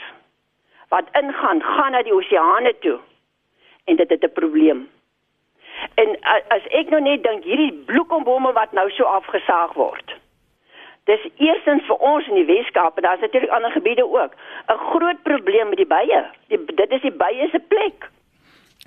[0.88, 2.98] wat ingaan, gaan na die oseane toe.
[3.84, 4.88] En dit het 'n probleem.
[5.94, 6.08] En
[6.48, 10.19] as ek nou net dink hierdie bloekombome wat nou so afgesaag word.
[11.04, 14.32] Dis eerstens vir ons in die Weskaap en daar's natuurlik ander gebiede ook
[14.68, 16.24] 'n groot probleem met die bye.
[16.48, 18.10] Die, dit is die bye se plek.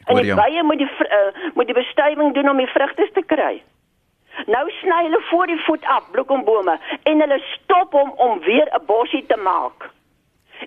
[0.05, 3.61] En die bye moet die uh, moet die bestuiving doen om die vrugte te kry.
[4.45, 8.85] Nou sny hulle voor die voet af bloekombome en hulle stop hom om weer 'n
[8.85, 9.89] bossie te maak.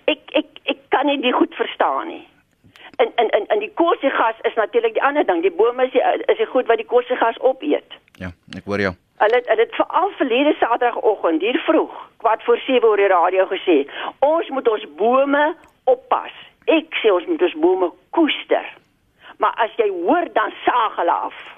[0.05, 2.29] Ek ek ek kan nie dit goed verstaan nie.
[2.97, 5.43] En en en en die koolstofgas is natuurlik die ander ding.
[5.43, 7.99] Die bome is die, is die goed wat die koolstofgas opeet.
[8.13, 8.95] Ja, ek hoor jou.
[9.17, 13.77] Hulle het dit veral verlede Saterdagoggend hier vroeg, kwart voor 7 oor die radio gesê.
[14.19, 16.33] Ons moet ons bome oppas.
[16.65, 18.67] Ek sê ons moet ons bome koester.
[19.41, 21.56] Maar as jy hoor dan saag hulle af.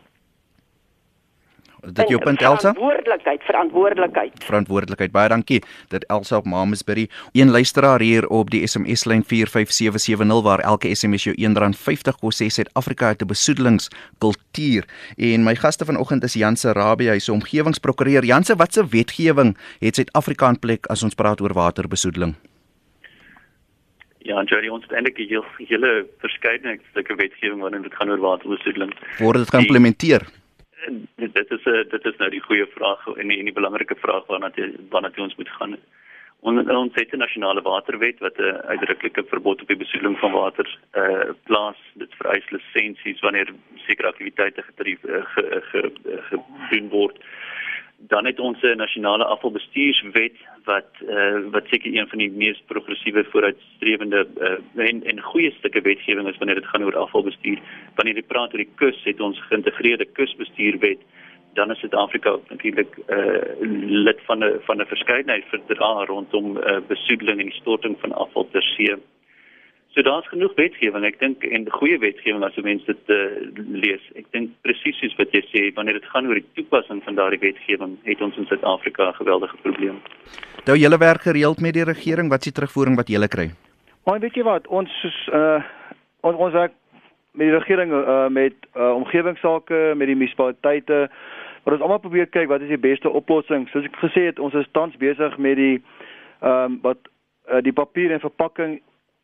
[1.80, 2.72] Dit jou punt Elsa?
[2.72, 4.44] Verantwoordelikheid, verantwoordelikheid.
[4.44, 5.12] Verantwoordelikheid.
[5.12, 5.60] Baie dankie.
[5.88, 7.08] Dit Elsa op Mamasbury.
[7.32, 12.48] Een luisteraar hier op die SMS lyn 45770 waar elke SMS jou R1.50 kos sê
[12.50, 14.84] Suid-Afrika het 'n besoedelingskultuur.
[15.16, 18.24] En my gaste vanoggend is Jan Sarabia, hy's omgewingsprokureur.
[18.24, 22.34] Jan, watse wetgewing het Suid-Afrika in plek as ons praat oor waterbesoedeling?
[24.18, 28.20] Ja, Jerry, ons het eintlik 'n hele, hele verskeidenheid sulke wetgewing waarin dit gaan oor
[28.20, 28.92] waterbesoedeling.
[29.18, 30.22] Word dit geïmplementeer?
[31.16, 34.26] Dit is 'n dit is nou die goeie vraag en die, en die belangrike vraag
[34.26, 35.76] waarna jy waarna jy ons moet gaan.
[36.40, 40.78] Ons ons het 'n nasionale waterwet wat 'n uitdruklike verbod op die besoedeling van water
[40.94, 41.76] uh plaas.
[41.94, 43.48] Dit vereis lisensies wanneer
[43.86, 47.16] sekere aktiwiteite getref uh, ge, ge, ge, gedoen word.
[47.18, 47.47] Uh
[47.98, 53.24] dan het ons 'n nasionale afvalbestuurswet wat uh, wat seker een van die mees progressiewe
[53.24, 57.58] vooruitstrewende uh, en en goeie stukke wetgewing is wanneer dit gaan oor afvalbestuur.
[57.94, 60.98] Wanneer jy praat oor die kus, het ons geïntegreerde kusbestuurwet.
[61.54, 63.40] Dan is Suid-Afrika natuurlik uh,
[64.06, 68.62] lid van 'n van 'n verskeidenheid verdrae rondom uh, besoedeling en storting van afval ter
[68.62, 68.96] see.
[69.98, 71.02] So daar's genoeg wetgewing.
[71.02, 73.16] Ek dink en goeie wetgewing as mense dit uh,
[73.82, 74.04] lees.
[74.14, 77.40] Ek dink presies soos wat jy sê, wanneer dit gaan oor die toepassing van daardie
[77.42, 79.98] wetgewing, het ons in Suid-Afrika 'n geweldige probleem.
[80.70, 83.50] Nou julle werk gereeld met die regering, wat s'ie terugvoering wat julle kry?
[84.06, 85.66] Maar weet jy wat, ons soos uh
[86.20, 86.78] ons ons werk
[87.34, 91.10] met die regering uh met uh omgewingsake, met die munisipaliteite,
[91.64, 93.66] maar ons almal probeer kyk wat is die beste oplossing.
[93.68, 95.82] Soos ek gesê het, ons is tans besig met die
[96.38, 97.02] ehm um, wat
[97.50, 98.78] uh, die papier en verpakking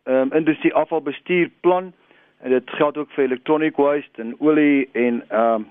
[0.04, 1.92] um, industrie afvalbestuurplan
[2.40, 5.66] en dit geld ook vir electronic waste en olie en ehm um,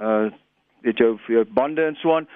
[0.00, 0.26] uh
[0.80, 2.28] weet jy vir bande en so aan.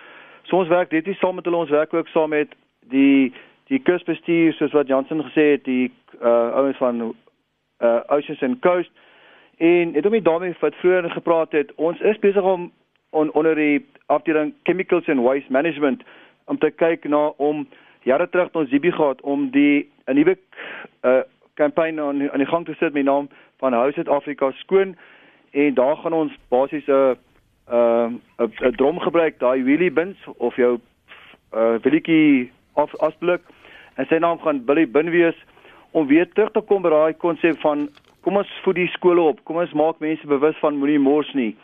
[0.43, 2.55] So ons werk dit is saam met hulle ons werk ook saam met
[2.91, 3.33] die
[3.71, 8.91] die kusbestuur soos wat Jansen gesê het die uh ouens van uh Oceans and Coast
[9.57, 11.75] en het hom nie daarmee wat vroeër gepraat het.
[11.75, 12.73] Ons is besig om
[13.11, 16.03] on, onder die afdeling chemicals and waste management
[16.45, 17.67] om te kyk na om
[18.03, 20.39] jare terug ons Zibi gehad om die 'n nuwe
[21.05, 21.23] uh
[21.61, 23.29] kampanje aan aan die gang te sit met naam
[23.63, 24.97] van Hou Suid-Afrika skoon.
[25.51, 27.17] En daar gaan ons basies 'n
[27.71, 30.79] 'n 'n drom gebruik daai wheelie bins of jou
[31.55, 33.41] uh wheelie of asblik.
[33.95, 35.39] En sy naam gaan Billy Bin wees
[35.91, 37.89] om weer terug te kom by daai konsep van
[38.21, 41.57] kom ons voed die skole op kom ons maak mense bewus van moenie mors nie.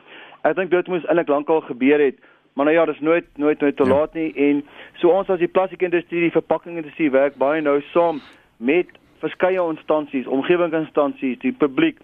[0.42, 2.18] Ek dink dit moes eintlik lankal gebeur het
[2.56, 3.88] maar nou ja dis nooit nooit nooit te ja.
[3.88, 4.32] laat nie.
[4.34, 8.20] En so ons as die plastiekindustrie die verpakkingindustrie werk baie nou saam
[8.56, 8.88] met
[9.22, 12.00] verskeie instansies, omgewingsinstansies, die publiek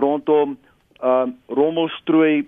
[0.00, 0.58] rondom
[1.00, 2.44] ehm uh, rommelstrooi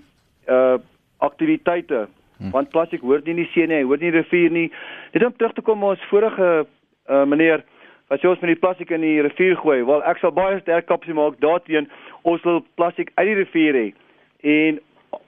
[0.49, 0.79] uh
[1.19, 2.07] aktiwiteite.
[2.39, 2.51] Hm.
[2.51, 4.67] Want plastiek hoort nie in die see nie, hoort nie in die rivier nie.
[5.13, 7.65] Net om terug te kom ons vorige uh meneer
[8.09, 9.81] wat sê ons met die plastiek in die rivier gooi.
[9.87, 11.89] Wel, ek sal baie sterk kapsie maak daarteen
[12.23, 13.87] ons wil plastiek uit die rivier hê.
[14.47, 14.81] En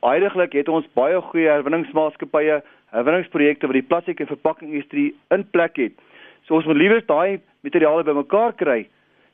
[0.04, 2.60] heidaglik het ons baie goeie herwinningsmaatskappye,
[2.94, 5.96] herwinningsprojekte wat die plastiek en verpakkingindustrie in plek het.
[6.46, 8.88] So ons moet liewer daai materiale bymekaar kry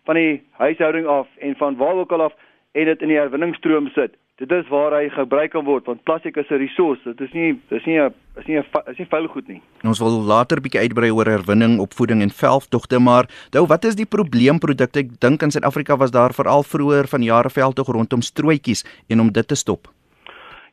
[0.04, 2.36] van die huishouding af en van waar ook al af
[2.72, 4.16] en dit in die herwinningsstroom sit.
[4.42, 6.98] Dit is waar hy gebruik kan word want plastiek is 'n resurs.
[7.04, 9.62] Dit is nie dis nie 'n is nie 'n is nie vuil goed nie.
[9.84, 14.06] Ons wil later bietjie uitbrei oor herwinning, opvoeding en veltogte, maar nou wat is die
[14.06, 14.98] probleemprodukte?
[14.98, 19.32] Ek dink in Suid-Afrika was daar veral vroeër van jare veldtog rondom strooitjies en om
[19.32, 19.86] dit te stop.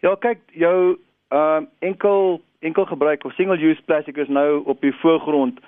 [0.01, 0.97] Ja, kyk, jou
[1.29, 5.59] ehm uh, enkel enkel gebruik of single use plastiek is nou op die voorgrond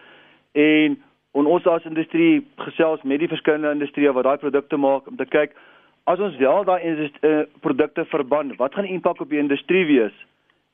[0.52, 0.98] en
[1.34, 5.26] en ons as industrie gesels met die verskillende industrieë wat daai produkte maak om te
[5.26, 5.56] kyk
[6.04, 10.16] as ons wel daai uh, produkte verban, wat gaan die impak op die industrie wees?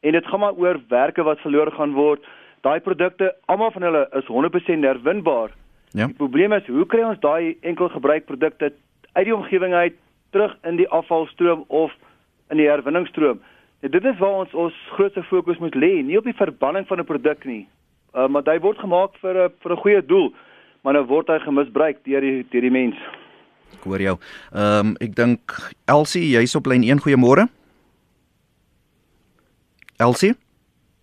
[0.01, 2.25] En dit gaan maar oor werke wat verlore gaan word.
[2.65, 5.53] Daai produkte, almal van hulle is 100% herwinbaar.
[5.91, 6.05] Ja.
[6.05, 8.73] Die probleem is, hoe kry ons daai enkel gebruik produkte
[9.13, 9.95] uit die omgewing uit
[10.33, 11.93] terug in die afvalstroom of
[12.49, 13.41] in die herwinningsstroom?
[13.81, 16.99] Ja, dit is waar ons ons grootste fokus moet lê, nie op die verbanning van
[16.99, 17.67] 'n produk nie,
[18.13, 20.33] uh, maar hy word gemaak vir 'n vir 'n goeie doel,
[20.81, 22.99] maar nou word hy gemisbruik deur die deur die mens.
[23.75, 24.17] Ek hoor jou.
[24.51, 27.03] Ehm um, ek dink Elsie, jy's op lyn 1.
[27.05, 27.47] Goeiemôre.
[29.99, 30.33] Elsie?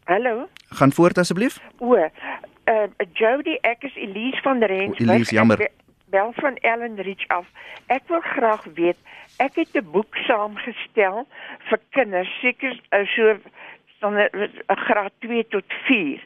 [0.04, 0.48] Hallo.
[0.68, 1.58] Gaan voort asseblief.
[1.78, 4.98] O, uh, Jody, ek is Elise van der Rens.
[4.98, 5.68] Elise, jammer.
[6.10, 7.46] Bel van Ellen Rich af.
[7.86, 8.98] Ek wil graag weet,
[9.42, 11.26] ek het 'n boek saamgestel
[11.68, 13.36] vir kinders, seker uh, so
[14.00, 16.20] 'n graad 2 tot 4.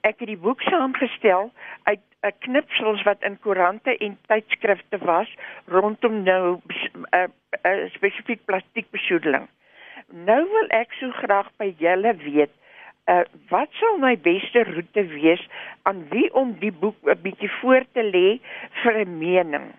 [0.00, 1.52] Ek het die boek saamgestel
[1.82, 5.34] uit uh, knipsels wat in koerante en tydskrifte was
[5.66, 7.26] rondom nou 'n uh,
[7.64, 9.48] uh, spesifiek plastiekbesoedeling.
[10.08, 12.50] Nou wil ek so graag by julle weet,
[13.06, 15.48] uh, wat sou my beste roete wees
[15.82, 18.40] aan wie om die boek 'n bietjie voor te lê
[18.82, 19.72] vir 'n mening?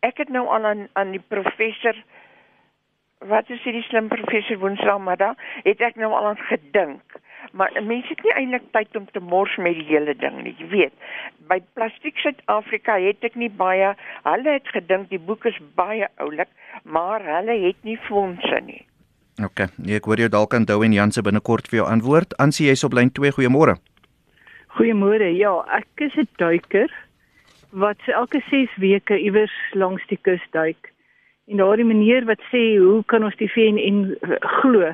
[0.00, 1.94] Ek het nou al aan aan die professor
[3.28, 7.18] wat is hierdie slim professor Woensdag maar dan het ek nou al aan gedink.
[7.52, 10.54] Maar mense het nie eintlik tyd om te mors met die hele ding nie.
[10.58, 10.94] Jy weet,
[11.48, 13.94] by Plastiek Suid-Afrika het ek nie baie.
[14.28, 16.48] Hulle het gedink die boek is baie oulik,
[16.84, 18.84] maar hulle het nie fondse nie.
[19.40, 22.36] OK, ek hoor jou dalk aan Dou en Janse binnekort vir jou antwoord.
[22.38, 23.32] Ansie, jy's op lyn 2.
[23.38, 23.78] Goeiemôre.
[24.76, 25.32] Goeiemôre.
[25.34, 26.92] Ja, ek is 'n duiker
[27.70, 30.92] wat elke 6 weke iewers langs die kus duik
[31.50, 34.14] en daardie meneer wat sê hoe kan ons die VN
[34.60, 34.92] glo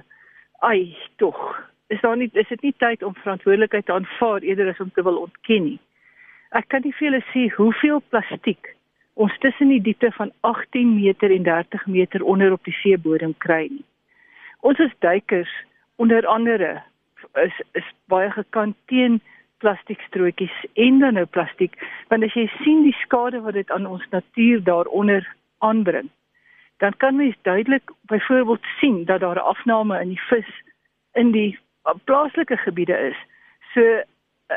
[0.64, 1.40] ai tog
[1.92, 5.04] is daar nie is dit nie tyd om verantwoordelikheid te aanvaar eerder as om te
[5.06, 5.78] wil ontken nie.
[6.50, 8.72] Ek kan nie vir julle sê hoeveel plastiek
[9.14, 13.68] ons tussen die diepte van 18 meter en 30 meter onder op die seebodem kry
[13.70, 13.84] nie.
[14.60, 15.52] Ons as duikers
[16.02, 16.80] onder andere
[17.44, 19.20] is is baie gekant teen
[19.64, 21.76] plastiekstrootjies en dan nou plastiek
[22.08, 25.24] want as jy sien die skade wat dit aan ons natuur daaronder
[25.64, 26.10] aanbring
[26.76, 30.62] dan kan mens duidelik byvoorbeeld sien dat daar 'n afname in die vis
[31.12, 31.58] in die
[32.04, 33.16] plaaslike gebiede is.
[33.74, 34.56] So uh,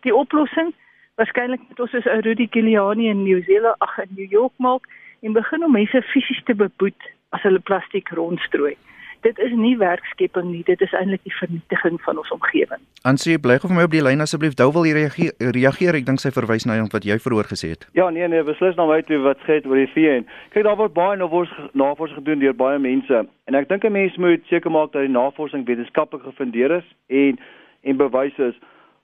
[0.00, 0.74] die oplossing
[1.14, 4.86] waarskynlik moet ons soos ou Rudy Giuliani in Nieu-Seeland ag in New York maak
[5.20, 8.76] en begin om mense fisies te beboet as hulle plastiek rondstrooi.
[9.20, 12.82] Dit is nie werkskepping nie, dit is eintlik die vernietiging van ons omgewing.
[13.02, 14.54] Ansie, bly gou vir my op die lyn asseblief.
[14.54, 15.32] Dou wil reageer.
[15.38, 17.88] Reageer, ek dink sy verwys na wat jy vroeër gesê het.
[17.98, 20.28] Ja, nee nee, beslis na my toe wat sê oor die VN.
[20.54, 24.44] Kyk, daar word baie navorsing gedoen deur baie mense en ek dink 'n mens moet
[24.46, 27.38] seker maak dat die navorsing wetenskaplik gefundeer is en
[27.82, 28.56] en bewys is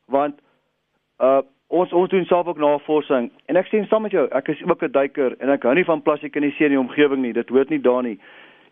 [0.06, 0.34] want
[1.18, 4.62] uh ons ons doen self ook navorsing en ek sien saam met jou ek is
[4.62, 7.22] ook 'n duiker en ek hou nie van plastiek in die see in die omgewing
[7.22, 8.18] nie dit hoort nie daar nie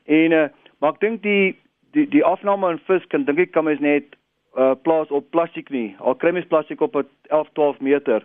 [0.07, 0.49] en uh,
[0.83, 1.55] maar ek dink die
[1.95, 4.17] die die afname in vis kan dink ek kan mens net
[4.59, 5.93] uh, plaas op plastiek nie.
[6.01, 8.25] Al kry mens plastiek op 11 12 meter.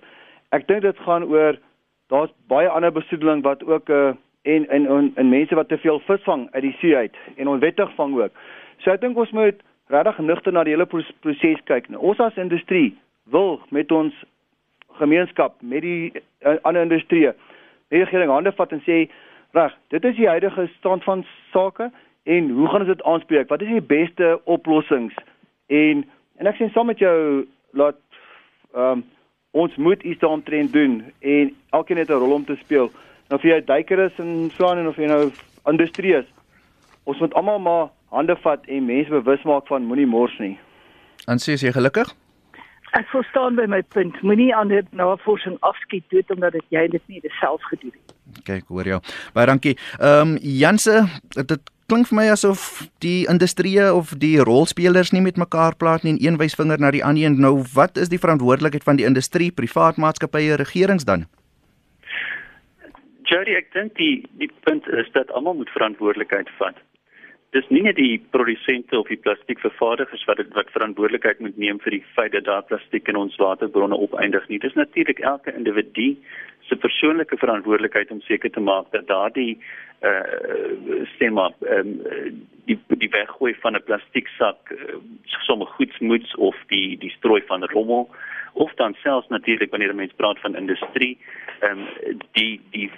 [0.56, 1.60] Ek dink dit gaan oor
[2.10, 6.00] daar's baie ander besoedeling wat ook uh, en en en, en mense wat te veel
[6.08, 8.34] vis vang uit die see uit en onwettig vang ook.
[8.84, 9.62] So ek dink ons moet
[9.94, 11.92] regtig nugter na die hele proses kyk.
[11.92, 12.96] Nou ons as industrie
[13.30, 14.16] wil met ons
[14.98, 17.36] gemeenskap met die uh, ander industrieë
[17.94, 19.06] regering hande vat en sê
[19.56, 21.92] reg dit is die huidige stand van sake
[22.28, 25.16] en hoe gaan ons dit aanspreek wat is die beste oplossings
[25.74, 26.04] en
[26.38, 27.46] en ek sien saam met jou
[27.80, 28.00] laat
[28.76, 29.04] um,
[29.58, 32.92] ons moet iets daaromtrent doen en elkeen het 'n rol om te speel
[33.30, 35.32] nou vir jy duiker is en so aan en of jy nou
[35.66, 36.30] industrie is
[37.04, 40.58] ons moet almal maar hande vat en mense bewus maak van moenie mors nie
[41.28, 42.16] en sê jy gelukkig
[42.96, 44.16] Ek verstaan by my punt.
[44.24, 48.14] Moenie ander navorsing afskiet dood omdat dit jy dit nie self gedoen het.
[48.48, 49.00] Kyk, hoor jou.
[49.34, 49.76] Baie dankie.
[50.00, 51.04] Ehm um, Janse,
[51.36, 52.62] dit klink vir my asof
[53.04, 56.92] die industrie of die rolspelers nie met mekaar praat nie en een wys vinger na
[56.92, 61.24] die ander en nou wat is die verantwoordelikheid van die industrie, privaat maatskappye, regerings dan?
[63.32, 66.84] Jody, ek dink die die punt is dat almal moet verantwoordelikheid vat
[67.56, 71.96] dis nie net die produsente of die plastiekvervaardigers wat dit wat verantwoordelikheid moet neem vir
[71.96, 74.60] die feit dat daar plastiek in ons waterbronne opeindig nie.
[74.60, 76.10] Dis natuurlik elke individu
[76.68, 79.56] se persoonlike verantwoordelikheid om seker te maak dat daardie
[80.02, 82.02] uh eh, stem maar um,
[82.66, 88.10] die die weggooi van 'n plastieksak uh, sommer goedsmoeds of die die strooi van rommel
[88.54, 91.18] of dan selfs natuurlik wanneer mense praat van industrie
[91.60, 92.92] ehm um, die die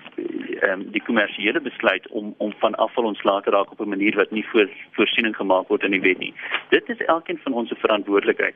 [0.59, 4.15] ehm um, die kommersiële besluit om om van afval ontslae te raak op 'n manier
[4.15, 6.33] wat nie voor voorsiening gemaak word in die wet nie.
[6.69, 8.55] Dit is elkeen van ons se verantwoordelikheid.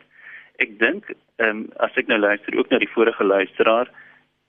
[0.56, 3.88] Ek dink ehm um, as ek nou luister ook na die vorige luisteraar,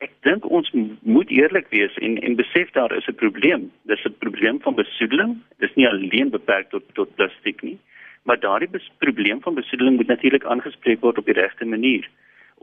[0.05, 0.71] ek dink ons
[1.03, 3.71] moet eerlik wees en en besef daar is 'n probleem.
[3.91, 5.33] Dis 'n probleem van besoedeling.
[5.59, 7.79] Dis nie alleen beperk tot tot plastiek nie,
[8.23, 12.09] maar daardie probleem van besoedeling moet natuurlik aangespreek word op die regte manier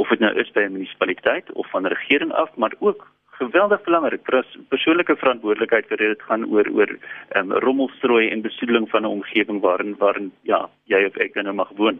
[0.02, 3.84] of dit nou is by 'n munisipaliteit of van 'n regering af, maar ook geweldig
[3.84, 4.22] belangrik
[4.70, 6.92] persoonlike verantwoordelikheid vir dit gaan oor oor
[7.36, 11.72] um, rommelstrooi en besoedeling van 'n omgewing waarin waarin ja, jy of ek nou mag
[11.76, 12.00] woon.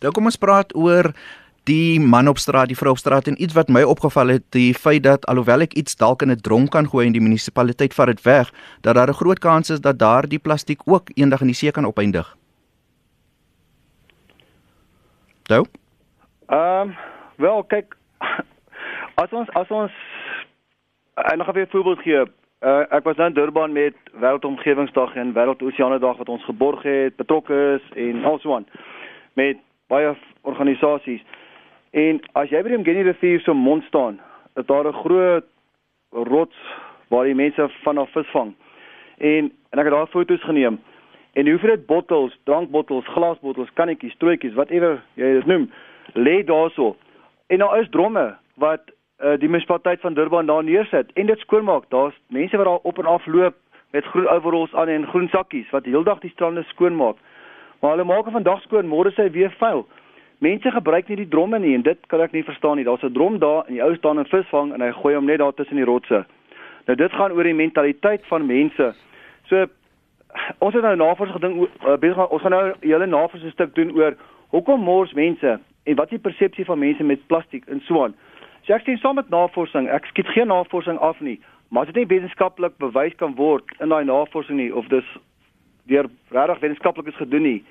[0.00, 1.12] Nou kom ons praat oor
[1.64, 4.74] die man op straat, die vrou op straat en iets wat my opgeval het, die
[4.74, 8.06] feit dat alhoewel ek iets dalk in 'n dronk kan gooi en die munisipaliteit vat
[8.06, 11.56] dit weg, dat daar 'n groot kans is dat daardie plastiek ook eendag in die
[11.56, 12.36] see kan opeindig.
[15.42, 15.66] Toe?
[16.48, 16.96] Ehm um,
[17.36, 17.96] wel kyk
[19.22, 19.92] as ons as ons
[21.14, 22.24] en nog 'n voorbeeld gee.
[22.64, 27.80] Uh, ek was nou in Durban met Wêreldomgewingsdag en Wêreldoseanedag wat ons geborg het, betrokke
[27.80, 28.66] is en alsoan
[29.32, 31.22] met baie organisasies.
[31.94, 34.16] En as jy by die Mgeni rivier so mond staan,
[34.58, 35.46] is daar 'n groot
[36.10, 36.56] rots
[37.08, 38.54] waar die mense vanaf vis vang.
[39.18, 40.78] En en ek het daar foto's geneem.
[41.32, 45.70] En hoe vir dit bottels, drankbottels, glasbottels, kannetjies, strootjies, whatever jy dit noem,
[46.14, 46.96] lê daarso.
[47.46, 48.80] En daar is dromme wat
[49.22, 51.84] uh, die munisipaliteit van Durban daar neersit en dit skoonmaak.
[51.88, 53.54] Daar's mense wat daar op en af loop
[53.90, 57.16] met groen overalls aan en groen sakkies wat heeldag die strande skoonmaak.
[57.80, 59.86] Maar hulle maak vandag skoon, môre sê weer vuil.
[60.44, 62.84] Mense gebruik nie die dromme nie en dit kan ek nie verstaan nie.
[62.84, 65.38] Daar's 'n drom daar en die ou staan en visvang en hy gooi hom net
[65.38, 66.24] daar tussen die rotse.
[66.86, 68.94] Nou dit gaan oor die mentaliteit van mense.
[69.48, 69.66] So
[70.58, 73.94] ons het nou navorsing gedink uh, besig ons gaan nou 'n hele navorsing stuk doen
[73.96, 74.16] oor
[74.50, 78.14] hoekom mors mense en wat is die persepsie van mense met plastiek en so aan.
[78.62, 81.96] So ek sien saam met navorsing, ek skiet geen navorsing af nie, maar as dit
[81.96, 85.04] nie wetenskaplik bewys kan word in daai navorsing nie of dis
[85.86, 87.64] deur regtig wetenskaplikes gedoen nie,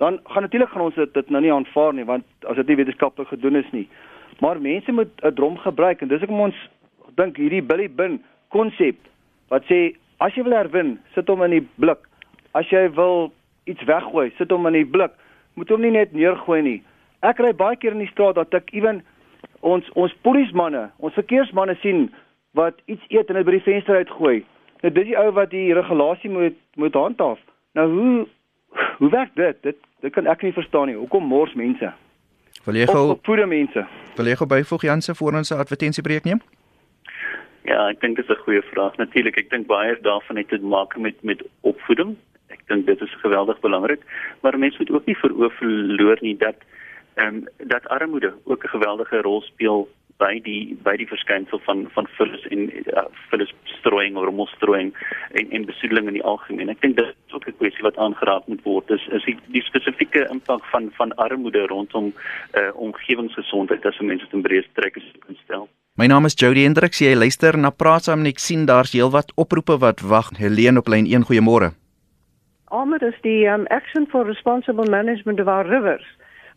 [0.00, 2.78] dan gaan natuurlik gaan ons dit, dit nou nie aanvaar nie want as dit nie
[2.80, 3.86] wetenskaplik gedoen is nie.
[4.40, 6.68] Maar mense moet 'n drom gebruik en dis hoekom ons
[7.14, 8.96] dink hierdie Billy Bin konsep
[9.48, 11.98] wat sê as jy wil herwin, sit hom in die blik.
[12.52, 13.32] As jy wil
[13.64, 15.12] iets weggooi, sit hom in die blik.
[15.54, 16.82] Moet hom nie net neergooi nie.
[17.20, 19.02] Ek ry baie keer in die straat dat ek ewen
[19.60, 22.08] ons ons polismanne, ons verkeersmanne sien
[22.56, 24.44] wat iets eet en dit by die venster uitgooi.
[24.82, 27.38] Nou dis die ou wat die regulasie moet moet handhaaf.
[27.74, 28.26] Nou hoe
[28.98, 29.56] hoe werk dit?
[29.62, 30.96] Dit dit kan ek nie verstaan nie.
[30.96, 31.92] Hoekom mors mense?
[32.64, 33.86] Wil jy gou voede mense?
[34.16, 36.40] Wil jy gou byvoeg Janse voor ons 'n advertensiebreek neem?
[37.64, 38.96] Ja, ek dink dit is 'n goeie vraag.
[38.96, 42.16] Natuurlik, ek dink baie daarvan het te maak met met opvoeding.
[42.48, 44.00] Ek dink dit is geweldig belangrik,
[44.40, 46.56] maar mense moet ook nie veroor verloor nie dat
[47.14, 49.88] ehm um, dat armoede ook 'n geweldige rol speel
[50.20, 54.92] by die by die verskynsel van van vullis en uh, vullis strooiing of rommelstrooiing
[55.40, 56.72] en en besoedeling in die algemeen.
[56.72, 58.88] Ek dink dit is ook 'n kwessie wat aangeraak moet word.
[58.88, 64.38] Dis is die, die spesifieke impak van van armoede rondom uh, omgewingsgesondheid as mense dit
[64.38, 65.68] in breë strekke kan stel.
[65.96, 67.00] My naam is Jody Hendriks.
[67.00, 70.30] Jy luister na Praat saam en ek sien daar's heelwat oproepe wat wag.
[70.38, 71.26] Helene op lyn 1.
[71.28, 71.74] Goeiemôre.
[72.70, 76.06] Almal is die um, Action for Responsible Management of Our Rivers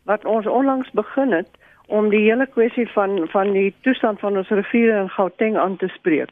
[0.03, 1.49] wat ons onlangs begin het
[1.87, 5.87] om die hele kwessie van van die toestand van ons riviere in Gauteng aan te
[5.87, 6.29] spreek.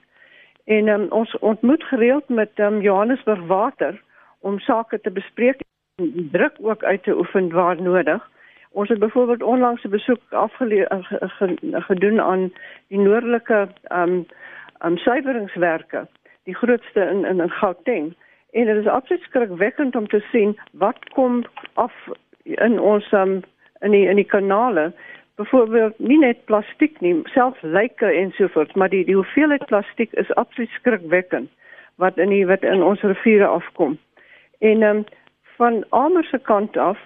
[0.65, 4.01] En um, ons ontmoet gereeld met um, Johannesburg Water
[4.39, 5.61] om sake te bespreek
[5.95, 8.29] en druk ook uit te oefen waar nodig.
[8.71, 10.21] Ons het byvoorbeeld onlangs 'n besoek
[11.71, 12.53] afgedoen aan
[12.87, 14.25] die noordelike um
[14.85, 16.07] um suiweringswerke,
[16.43, 18.15] die grootste in in, in Gauteng.
[18.51, 21.93] En dit is absoluut skrikwekkend om te sien wat kom af
[22.43, 23.41] in ons um
[23.79, 24.93] in die in die kanale
[25.41, 30.69] byvoorbeeld nie net plastiek nie, selfs lyke ensovoorts, maar die die hoeveelheid plastiek is absoluut
[30.77, 31.49] skrikwekkend
[32.01, 33.97] wat in die wat in ons riviere afkom.
[34.59, 35.05] En ehm um,
[35.61, 36.97] van almal se kant af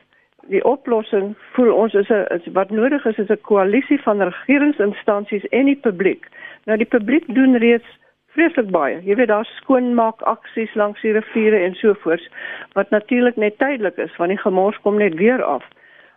[0.48, 5.66] die oplossing voel ons is 'n wat nodig is is 'n koalisie van regeringsinstansies en
[5.66, 6.28] die publiek.
[6.66, 7.90] Nou die publiek doen reeds
[8.36, 9.02] vreeslik baie.
[9.04, 12.30] Jy weet daar's skoonmaak aksies langs die riviere en so voort
[12.74, 15.64] wat natuurlik net tydelik is want die gemors kom net weer af.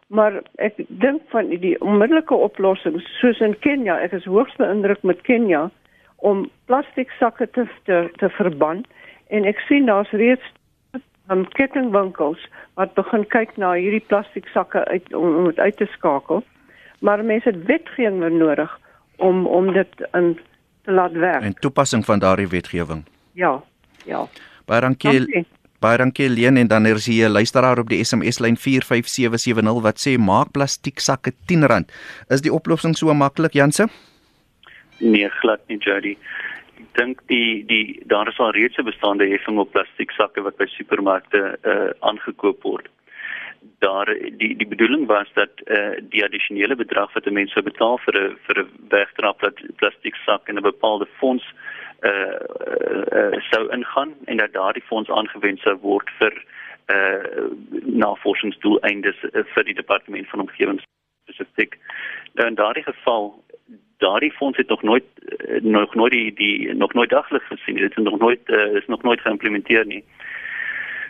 [0.08, 5.20] Maar ek dink van die onmiddellike oplossings soos in Kenia, ek is hoogs beïndruk met
[5.26, 5.66] Kenia
[6.24, 8.84] om plastiek sakke te te, te verban
[9.28, 10.44] en ek sien daar's reeds
[11.28, 12.40] um, kettingwinkels
[12.80, 16.42] wat begin kyk na hierdie plastiek sakke uit om, om dit uit te skakel.
[17.04, 18.72] Maar mense het wetgewing nodig
[19.16, 20.38] om om dit in
[20.88, 21.42] te laat werk.
[21.42, 23.04] En toepassing van daardie wetgewing.
[23.32, 23.62] Ja.
[24.04, 24.26] Ja.
[24.64, 25.18] Baie dankie.
[25.18, 25.46] dankie.
[25.78, 29.98] Baie dankie Leen en dan is hier 'n luisteraar op die SMS lyn 45770 wat
[30.04, 31.86] sê maak plastiek sakke R10.
[32.28, 33.86] Is die oplossing so maklik Janse?
[34.98, 36.16] Nee, glad nie Jody.
[36.78, 40.56] Ek dink die die daar is al reeds 'n bestaande heffing op plastiek sakke wat
[40.56, 42.88] by supermarkte uh aangekoop word.
[43.78, 44.06] Daar
[44.38, 48.36] die die bedoeling was dat uh die addisionele bedrag wat mense sou betaal vir 'n
[48.46, 49.32] vir 'n wegdra
[49.76, 51.44] plastiek sak in 'n bepaalde fonds
[52.02, 52.38] uh,
[53.18, 56.44] uh sou ingaan en dat daardie fonds aangewend sou word vir
[56.86, 57.48] uh
[57.82, 59.18] navorsingsdoeleindes
[59.54, 60.80] vir die departement van omgewing
[61.26, 61.78] spesifiek.
[62.32, 63.44] Nou in daardie geval
[63.98, 65.04] daardie fonds het nog nooit
[65.62, 67.74] nog nooit die, die nog nooit daglig gesien.
[67.74, 70.04] Dit is nog nooit uh, is nog nooit geïmplementeer nie.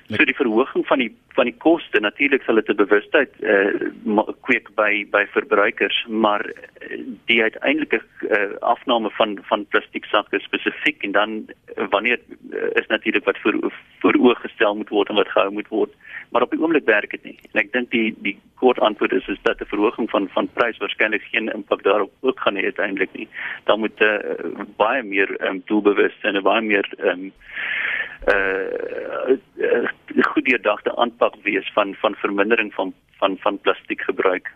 [0.08, 3.72] So die verhoging van die van die koste natuurlik sal dit 'n bewustheid eh
[4.04, 10.40] uh, kweek by by verbruikers, maar eh, die uiteindelike uh, afname van van plastiek sakke
[10.40, 11.30] spesifiek en dan
[11.76, 12.18] uh, wanneer
[12.50, 15.92] uh, is natuurlik wat voor voor oog gestel moet word en wat gehou moet word.
[16.30, 17.38] Maar op die oomblik werk dit nie.
[17.52, 20.78] En ek dink die die kort antwoord is is dat 'n verhoging van van prys
[20.78, 23.28] waarskynlik geen impak daarop ook gaan hê uiteindelik nie.
[23.64, 24.18] Dan moet uh,
[24.76, 27.32] baie meer um, doelbewus en baie meer um,
[28.28, 29.88] uh, uh
[30.32, 34.52] goed deurdagte aanpak wees van van vermindering van van van plastiek gebruik.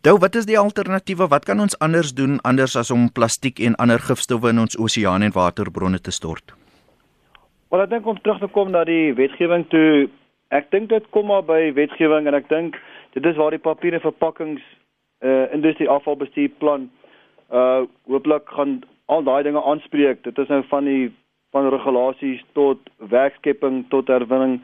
[0.00, 1.28] Dou, wat is die alternatiewe?
[1.32, 5.24] Wat kan ons anders doen anders as om plastiek en ander gifstowwe in ons oseane
[5.24, 6.52] en waterbronne te stort?
[7.72, 10.06] Wel, ek dink om terug te kom na die wetgewing toe,
[10.54, 12.78] ek dink dit kom maar by wetgewing en ek dink
[13.16, 14.62] dit is waar die papier en verpakkings
[15.24, 16.88] uh industrie afvalbestuurplan
[17.50, 20.22] uh hooplik gaan al daai dinge aanspreek.
[20.24, 21.12] Dit is nou van die
[21.54, 24.60] van regulasies tot werkskepping tot herwinning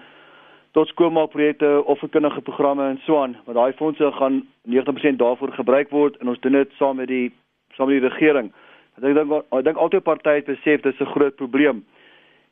[0.72, 3.36] tot skoolmaakprojekte of verkundige programme en so aan.
[3.44, 7.32] Maar daai fondse gaan 90% daarvoor gebruik word en ons doen dit saam met die
[7.76, 8.52] saam met die regering.
[8.98, 11.84] Ek dink ek dink altyd partye het besef dit is 'n groot probleem.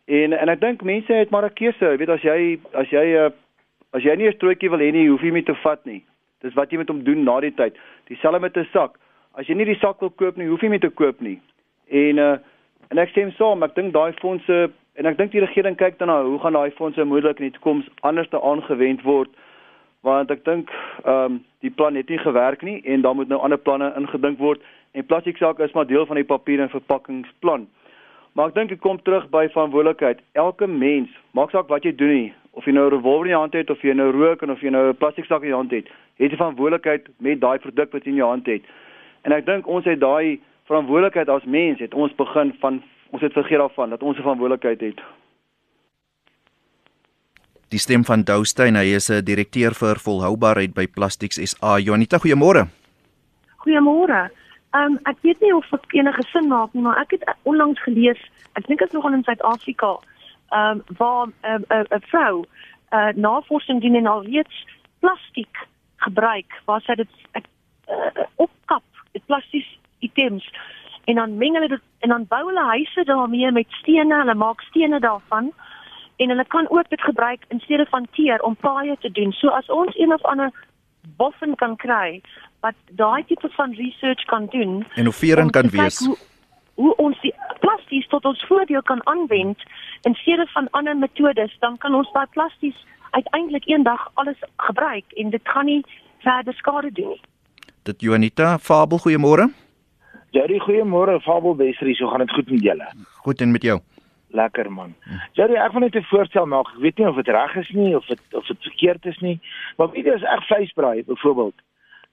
[0.09, 3.31] En en ek dink mense het maar 'n keuse, jy weet as jy as jy
[3.93, 6.03] as jy nie 'n strootjie wil hê nie, hoef jy nie te vat nie.
[6.41, 7.77] Dis wat jy met hom doen na die tyd.
[8.07, 8.99] Dieselfde met 'n sak.
[9.35, 11.41] As jy nie die sak wil koop nie, hoef jy nie te koop nie.
[11.91, 12.39] En uh
[12.91, 16.11] En ek stem saam, ek dink daai fondse En ek dink die regering kyk dan
[16.11, 19.31] na hoe gaan daai fondse moontlik in die toekoms anders te aangewend word
[20.07, 20.71] want ek dink
[21.05, 24.39] ehm um, die plan het nie gewerk nie en daar moet nou ander planne ingedink
[24.43, 24.63] word
[24.99, 27.67] en plastieksakke is maar deel van die papier en verpakkingsplan.
[28.39, 30.21] Maar ek dink dit kom terug by verantwoordelikheid.
[30.39, 33.41] Elke mens, maak saak wat jy doen nie, of jy nou 'n revolver in jou
[33.41, 35.75] hand het of jy nou rook en of jy nou 'n plastieksak in jou hand
[35.75, 35.89] het,
[36.23, 38.63] het jy verantwoordelikheid met daai produk wat jy in jou hand het.
[39.25, 43.33] En ek dink ons het daai verantwoordelikheid as mens het ons begin van ons het
[43.33, 45.01] vergeet daarvan dat ons 'n verantwoordelikheid het.
[47.71, 51.79] Die stem van Doustein, hy is 'n direkteur vir volhoubaarheid by Plastics SA.
[51.79, 52.69] Janita, goeiemôre.
[53.59, 54.31] Goeiemôre.
[54.71, 57.83] Ehm um, ek weet nie of dit enige sin maak nie, maar ek het onlangs
[57.83, 58.21] gelees,
[58.53, 59.97] ek dink dit is nogal in Suid-Afrika,
[60.49, 62.45] ehm um, waar 'n uh, 'n vrou
[62.93, 64.67] uh, navorsing doen en al reeds
[64.99, 65.57] plastiek
[65.97, 67.43] gebruik waar sy dit uh,
[68.37, 69.67] opkap, dit plastiek
[69.99, 70.51] items
[71.05, 74.61] en dan meng hulle dit en dan bou hulle huise daarmee met stene, hulle maak
[74.61, 75.53] stene daarvan
[76.17, 79.33] en hulle kan ook dit gebruik in steede van teer om paaie te doen.
[79.33, 80.51] So as ons een of ander
[81.17, 82.21] boffin kan kry
[82.61, 85.99] wat daai tipe van research kan doen en hoe vering kan wees.
[86.07, 86.17] Hoe,
[86.75, 89.63] hoe ons die plastiek tot ons voordeel kan aanwend
[90.03, 92.77] in steede van ander metodes, dan kan ons daai plastiek
[93.11, 95.85] uiteindelik eendag alles gebruik en dit gaan nie
[96.19, 97.21] verder skade doen nie.
[97.83, 99.49] Dit Juanita, Fabel, goeiemôre.
[100.37, 101.21] Jerry, goeiemôre.
[101.25, 102.89] Fabel Wesrie, so gaan dit goed met julle?
[103.25, 103.79] Goed en met jou?
[104.31, 104.95] Lekker man.
[105.33, 106.69] Jerry, ek wil net 'n voorstel maak.
[106.75, 109.41] Ek weet nie of dit reg is nie of dit of dit verkeerd is nie,
[109.77, 111.55] maar weet jy as ek vleisbraai byvoorbeeld,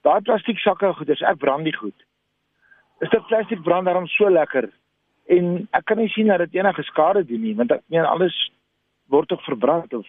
[0.02, 2.06] daai plastiek sakke goed, as ek brand die goed.
[3.02, 4.70] Is dit plastiek brand daarom so lekker?
[5.28, 8.52] En ek kan nie sien dat dit enige skade doen nie, want ek meen alles
[9.12, 10.06] word tog verbrand of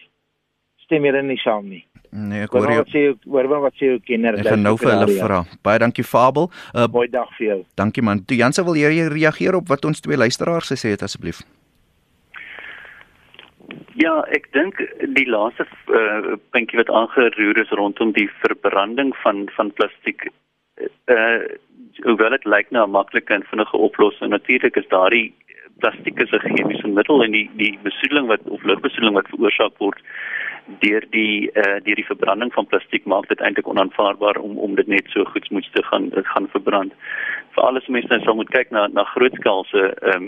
[0.77, 1.83] stem jy dan nie saam nie?
[2.11, 4.37] Nee, ek hoor jy hoor wat sê jou kenner.
[4.39, 5.43] Ek gaan nou vir hulle vra.
[5.65, 6.47] Baie dankie Fabel.
[6.73, 7.59] Uh, Mooi dag vir jou.
[7.75, 8.23] Dankie man.
[8.25, 11.43] Toe Janse wil jy reageer op wat ons twee luisteraars gesê het asseblief.
[13.97, 14.77] Ja, ek dink
[15.17, 20.29] die laaste uh, puntjie wat aangeroer is rondom die verbranding van van plastiek
[21.13, 21.39] uh
[22.05, 25.33] hoewel dit lyk na 'n maklike en vinnige oplossing, natuurlik is daardie
[25.81, 29.99] plastiek is 'n chemiese middel en die die besoedeling wat of lugbesoedeling wat veroorsaak word
[30.79, 34.87] deur die uh, deur die verbranding van plastiek maak dit eintlik onaanvaarbaar om om dit
[34.87, 36.93] net so goed moet te gaan dit gaan verbrand.
[37.55, 40.27] Vir alles mense dan sal moet kyk na na grootskaalse ehm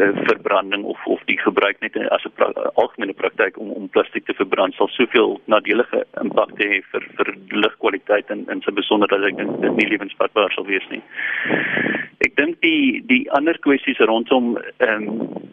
[0.00, 4.24] uh, verbranding of of die gebruik net as 'n pra algemene praktyk om om plastiek
[4.26, 9.24] te verbrand sal soveel nadelige impakte hê vir vir lugkwaliteit en en so besonder dat
[9.30, 11.02] ek dit nie lewensvatbaar sal wees nie.
[12.26, 15.50] Ek dink die die ander kwessies rondom ehm um,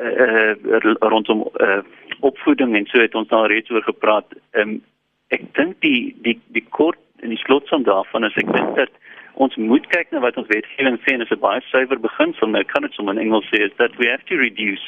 [0.00, 0.54] uh,
[1.00, 1.82] rondom uh,
[2.20, 4.26] opvoeding en so het ons daar reeds oor gepraat.
[4.52, 4.82] Um,
[5.28, 8.92] ek dink die die die kort en die slotsom daarvan is ek dink dat
[9.34, 12.48] ons moet kyk na wat ons wetgewing sê en dit is 'n baie suiwer beginsel.
[12.48, 14.84] Nou kan dit sommer in Engels sê is that we have to reduce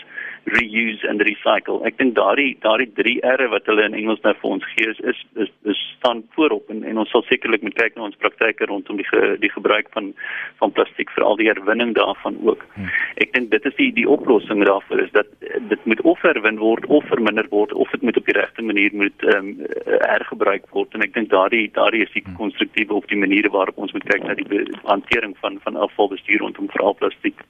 [0.46, 1.80] reuse and recycle.
[1.88, 5.00] Ek dink daardie daardie 3 R'e wat hulle in Engels nou vir ons gee is
[5.12, 8.68] is is, is staan voorop en en ons sal sekerlik moet kyk na ons praktyke
[8.70, 10.12] rondom die ge, die gebruik van
[10.60, 12.62] van plastiek vir al die herwinning daarvan ook.
[12.76, 12.92] Hmm.
[13.22, 15.32] Ek dink dit is die die oplossing daarvoor is dat
[15.72, 18.94] dit moet of herwin word of verminder word of dit moet op die regte manier
[18.94, 19.66] moet ehm um,
[20.06, 22.38] hergebruik word en ek dink daardie daardie is die hmm.
[22.38, 26.70] konstruktiewe of die maniere waarop ons moet kyk na die hantering van van afvalbestuur rondom
[26.70, 27.42] veral plastiek.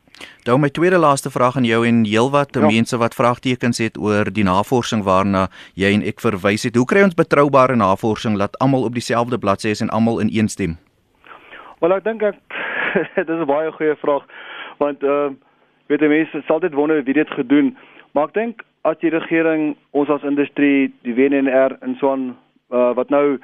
[0.46, 2.64] Nou my tweede laaste vraag aan jou en heelwat ja.
[2.66, 6.76] mense wat vraagtekens het oor die navorsing waarna jy en ek verwys het.
[6.76, 10.48] Hoe kry ons betroubare navorsing dat almal op dieselfde bladsy is en almal in een
[10.48, 10.78] stem?
[11.80, 12.38] Wel ek dink ek
[13.18, 14.22] dit is 'n baie goeie vraag
[14.78, 15.34] want ehm uh,
[15.86, 17.76] weet jy mense sal dit wonder wie dit gedoen.
[18.12, 22.36] Maar ek dink as die regering ons as industrie die WNR in Swan
[22.70, 23.38] uh, wat nou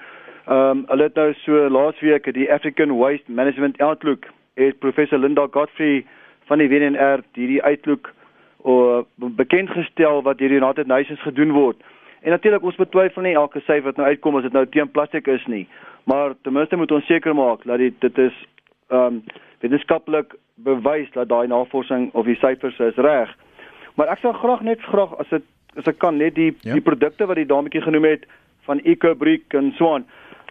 [0.47, 5.47] ehm um, hulle het nou so laasweek die African Waste Management Outlook het professor Linda
[5.51, 6.05] Godfrey
[6.51, 8.11] van die WNR hierdie uitloop
[8.62, 11.76] of bekend gestel wat deur die United Nations gedoen word.
[12.22, 15.26] En natuurlik ons betwyfel nie elke syfer wat nou uitkom as dit nou teen plastiek
[15.26, 15.64] is nie,
[16.06, 18.36] maar ten minste moet ons seker maak dat dit dit is
[18.88, 19.24] ehm um,
[19.62, 23.30] wetenskaplik bewys dat daai navorsing of die syfers is reg.
[23.94, 25.44] Maar ek sou graag net graag as dit
[25.78, 26.74] as ek kan net die ja.
[26.74, 28.26] die produkte wat die dametjie genoem het
[28.66, 30.06] van EcoBrick en so aan.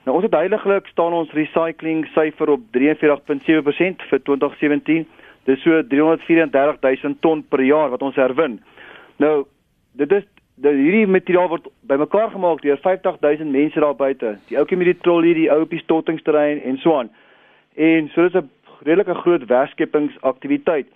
[0.06, 5.06] Nou ons het heiliglik staan ons recycling syfer op 43.7% vir 2017
[5.50, 8.60] Dis so 334000 ton per jaar wat ons herwin.
[9.18, 9.46] Nou,
[9.98, 10.24] dit is
[10.62, 14.36] dat hierdie materiaal word bymekaar gemaak deur 50000 mense daar buite.
[14.50, 17.10] Die ouetjie met die trollie, die ou op die stottingsterrein en so aan.
[17.76, 18.50] En so is 'n
[18.84, 20.88] redelike groot werkskepingsaktiwiteit.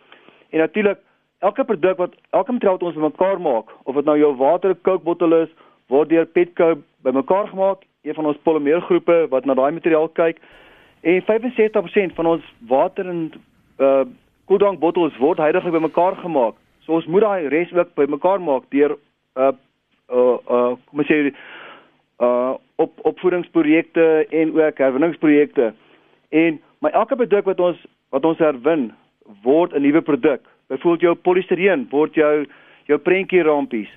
[0.49, 0.99] En natuurlik
[1.39, 4.81] elke produk wat elke materiaal wat ons bymekaar maak, of dit nou jou water of
[4.81, 5.49] Coke bottel is,
[5.87, 10.37] word deur Petco bymekaar gemaak, een van ons polymeergroepe wat na daai materiaal kyk.
[11.01, 13.31] En 65% van ons water en
[13.79, 14.05] uh
[14.45, 18.95] koeldrank bottels word heidaglik bymekaar gemaak So ons moet daai res ook bymekaar maak deur
[19.41, 19.51] uh
[20.13, 21.31] uh uh kom ons sê
[22.21, 25.71] uh op opvoedingsprojekte en ook herwinningsprojekte.
[26.29, 27.81] En my elke produk wat ons
[28.13, 28.91] wat ons herwin
[29.43, 30.41] word 'n nuwe produk.
[30.69, 32.45] Byvoorbeeld jou polistireen word jou
[32.85, 33.89] jou prentjie rampies.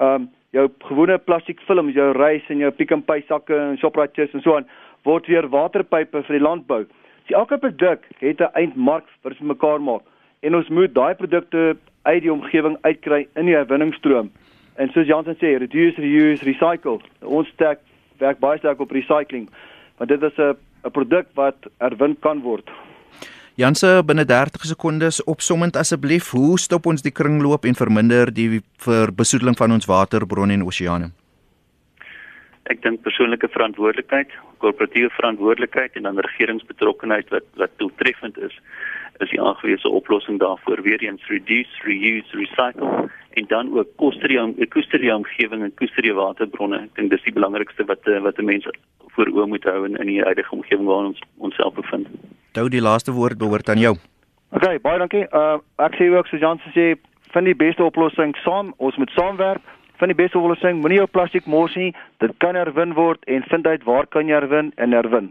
[0.00, 4.28] Um jou gewone plastiek film, jou rys en jou Pick n Pay sakke en Shoprite
[4.32, 4.66] en so aan
[5.04, 6.86] word weer waterpype vir die landbou.
[7.30, 10.02] So elke produk het 'n eindmark vir se mekaar maak
[10.40, 14.30] en ons moet daai produkte uit die omgewing uitkry in die herwinningsstroom.
[14.74, 16.98] En soos Jansen sê, reduce, reuse, recycle.
[17.22, 17.78] Ons sterk
[18.18, 19.48] werk baie sterk op recycling
[19.96, 22.70] want dit is 'n 'n produk wat herwin kan word.
[23.54, 29.56] Janse binne 30 sekondes opsommend asseblief, hoe stop ons die kringloop en verminder die verbesoedeling
[29.56, 31.10] van ons waterbronne en oseane?
[32.70, 34.30] Ek dink persoonlike verantwoordelikheid,
[34.62, 38.54] korporatiewe verantwoordelikheid en dan regeringsbetrokkenheid wat wat doeltreffend is,
[39.18, 40.82] is die aangewese oplossing daarvoor.
[40.86, 43.08] Weer eens reduce, reuse, recycle
[43.38, 46.84] en dan ook koester die koester die omgewing en koester die waterbronne.
[46.86, 48.70] Ek dink dis die belangrikste wat wat 'n mens
[49.16, 52.06] voor oë moet hou in in die huidige omgewing waarin ons onsself bevind.
[52.52, 53.96] Dou die laaste woord behoort aan jou.
[54.50, 55.26] OK, baie dankie.
[55.34, 56.94] Uh ek sê ook so Jansen sê
[57.32, 58.74] vind die beste oplossing saam.
[58.76, 59.62] Ons moet saamwerk.
[60.00, 60.80] Vind die beste oplossing.
[60.80, 61.90] Moenie jou plastiek mors nie.
[62.24, 65.28] Dit kan herwin word en vind uit waar kan jy herwin en herwin.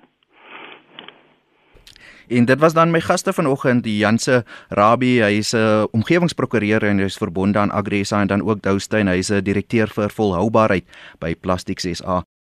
[2.29, 4.43] En dit was dan my gaste vanoggend, die Janse
[4.77, 8.61] Rabbi, hy is 'n uh, omgewingsprokureur en hy is verbonde aan Agresa en dan ook
[8.61, 10.85] Doustein, hy is 'n direkteur vir volhoubaarheid
[11.19, 12.29] by Plastics SA.